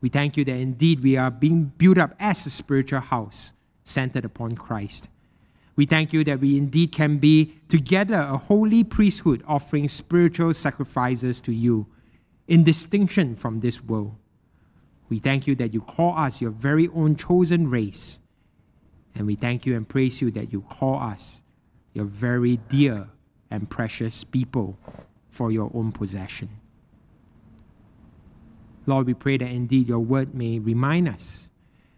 We 0.00 0.08
thank 0.08 0.38
you 0.38 0.44
that 0.46 0.56
indeed 0.56 1.00
we 1.00 1.18
are 1.18 1.30
being 1.30 1.74
built 1.76 1.98
up 1.98 2.14
as 2.18 2.46
a 2.46 2.50
spiritual 2.50 3.00
house 3.00 3.52
centered 3.84 4.24
upon 4.24 4.56
Christ. 4.56 5.10
We 5.76 5.84
thank 5.84 6.14
you 6.14 6.24
that 6.24 6.40
we 6.40 6.56
indeed 6.56 6.90
can 6.92 7.18
be 7.18 7.52
together 7.68 8.16
a 8.16 8.38
holy 8.38 8.82
priesthood 8.82 9.44
offering 9.46 9.88
spiritual 9.88 10.54
sacrifices 10.54 11.42
to 11.42 11.52
you 11.52 11.88
in 12.48 12.64
distinction 12.64 13.34
from 13.34 13.60
this 13.60 13.82
world. 13.82 14.16
We 15.08 15.18
thank 15.18 15.46
you 15.46 15.54
that 15.56 15.72
you 15.72 15.80
call 15.80 16.16
us 16.16 16.40
your 16.40 16.50
very 16.50 16.88
own 16.88 17.16
chosen 17.16 17.70
race. 17.70 18.18
And 19.14 19.26
we 19.26 19.34
thank 19.34 19.64
you 19.66 19.76
and 19.76 19.88
praise 19.88 20.20
you 20.20 20.30
that 20.32 20.52
you 20.52 20.62
call 20.62 21.00
us 21.00 21.42
your 21.94 22.04
very 22.04 22.56
dear 22.56 23.08
and 23.50 23.70
precious 23.70 24.24
people 24.24 24.78
for 25.30 25.50
your 25.50 25.70
own 25.74 25.92
possession. 25.92 26.48
Lord, 28.84 29.06
we 29.06 29.14
pray 29.14 29.36
that 29.38 29.50
indeed 29.50 29.88
your 29.88 29.98
word 29.98 30.34
may 30.34 30.58
remind 30.58 31.08
us 31.08 31.50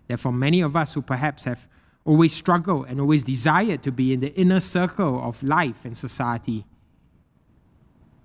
that 0.07 0.19
for 0.19 0.33
many 0.33 0.61
of 0.61 0.75
us 0.75 0.95
who 0.95 1.03
perhaps 1.03 1.45
have 1.45 1.69
always 2.05 2.35
struggled 2.35 2.87
and 2.89 3.01
always 3.01 3.25
desired 3.25 3.83
to 3.83 3.93
be 3.93 4.13
in 4.13 4.21
the 4.21 4.35
inner 4.35 4.61
circle 4.61 5.23
of 5.23 5.43
life 5.43 5.85
and 5.85 5.99
society, 5.99 6.65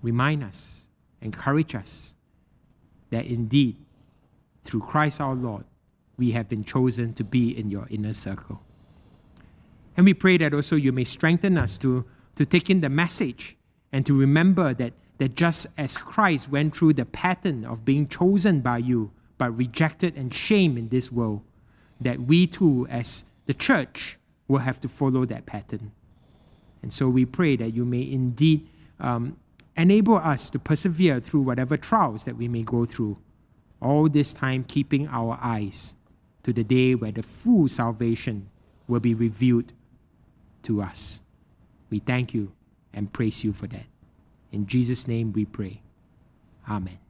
remind 0.00 0.42
us, 0.42 0.83
encourage 1.24 1.74
us 1.74 2.14
that 3.10 3.24
indeed, 3.26 3.76
through 4.62 4.80
Christ 4.80 5.20
our 5.20 5.34
Lord, 5.34 5.64
we 6.16 6.30
have 6.32 6.48
been 6.48 6.64
chosen 6.64 7.12
to 7.14 7.24
be 7.24 7.56
in 7.56 7.70
your 7.70 7.86
inner 7.90 8.12
circle. 8.12 8.62
And 9.96 10.06
we 10.06 10.14
pray 10.14 10.36
that 10.38 10.54
also 10.54 10.76
you 10.76 10.92
may 10.92 11.04
strengthen 11.04 11.56
us 11.58 11.78
to, 11.78 12.04
to 12.36 12.44
take 12.44 12.70
in 12.70 12.80
the 12.80 12.88
message 12.88 13.56
and 13.92 14.04
to 14.06 14.14
remember 14.14 14.74
that, 14.74 14.92
that 15.18 15.34
just 15.34 15.66
as 15.78 15.96
Christ 15.96 16.50
went 16.50 16.76
through 16.76 16.94
the 16.94 17.04
pattern 17.04 17.64
of 17.64 17.84
being 17.84 18.06
chosen 18.06 18.60
by 18.60 18.78
you, 18.78 19.10
but 19.38 19.56
rejected 19.56 20.16
and 20.16 20.32
shamed 20.32 20.78
in 20.78 20.88
this 20.88 21.10
world, 21.10 21.42
that 22.00 22.20
we 22.20 22.46
too, 22.46 22.86
as 22.90 23.24
the 23.46 23.54
church, 23.54 24.18
will 24.48 24.58
have 24.58 24.80
to 24.80 24.88
follow 24.88 25.24
that 25.26 25.46
pattern. 25.46 25.92
And 26.82 26.92
so 26.92 27.08
we 27.08 27.24
pray 27.24 27.56
that 27.56 27.72
you 27.72 27.84
may 27.84 28.02
indeed 28.02 28.68
um, 29.00 29.36
Enable 29.76 30.16
us 30.16 30.50
to 30.50 30.58
persevere 30.58 31.20
through 31.20 31.42
whatever 31.42 31.76
trials 31.76 32.24
that 32.24 32.36
we 32.36 32.48
may 32.48 32.62
go 32.62 32.84
through. 32.84 33.18
All 33.80 34.08
this 34.08 34.32
time, 34.32 34.64
keeping 34.64 35.08
our 35.08 35.38
eyes 35.42 35.94
to 36.44 36.52
the 36.52 36.64
day 36.64 36.94
where 36.94 37.12
the 37.12 37.22
full 37.22 37.68
salvation 37.68 38.48
will 38.86 39.00
be 39.00 39.14
revealed 39.14 39.72
to 40.62 40.80
us. 40.80 41.20
We 41.90 41.98
thank 41.98 42.34
you 42.34 42.52
and 42.92 43.12
praise 43.12 43.44
you 43.44 43.52
for 43.52 43.66
that. 43.68 43.86
In 44.52 44.66
Jesus' 44.66 45.08
name 45.08 45.32
we 45.32 45.44
pray. 45.44 45.82
Amen. 46.68 47.03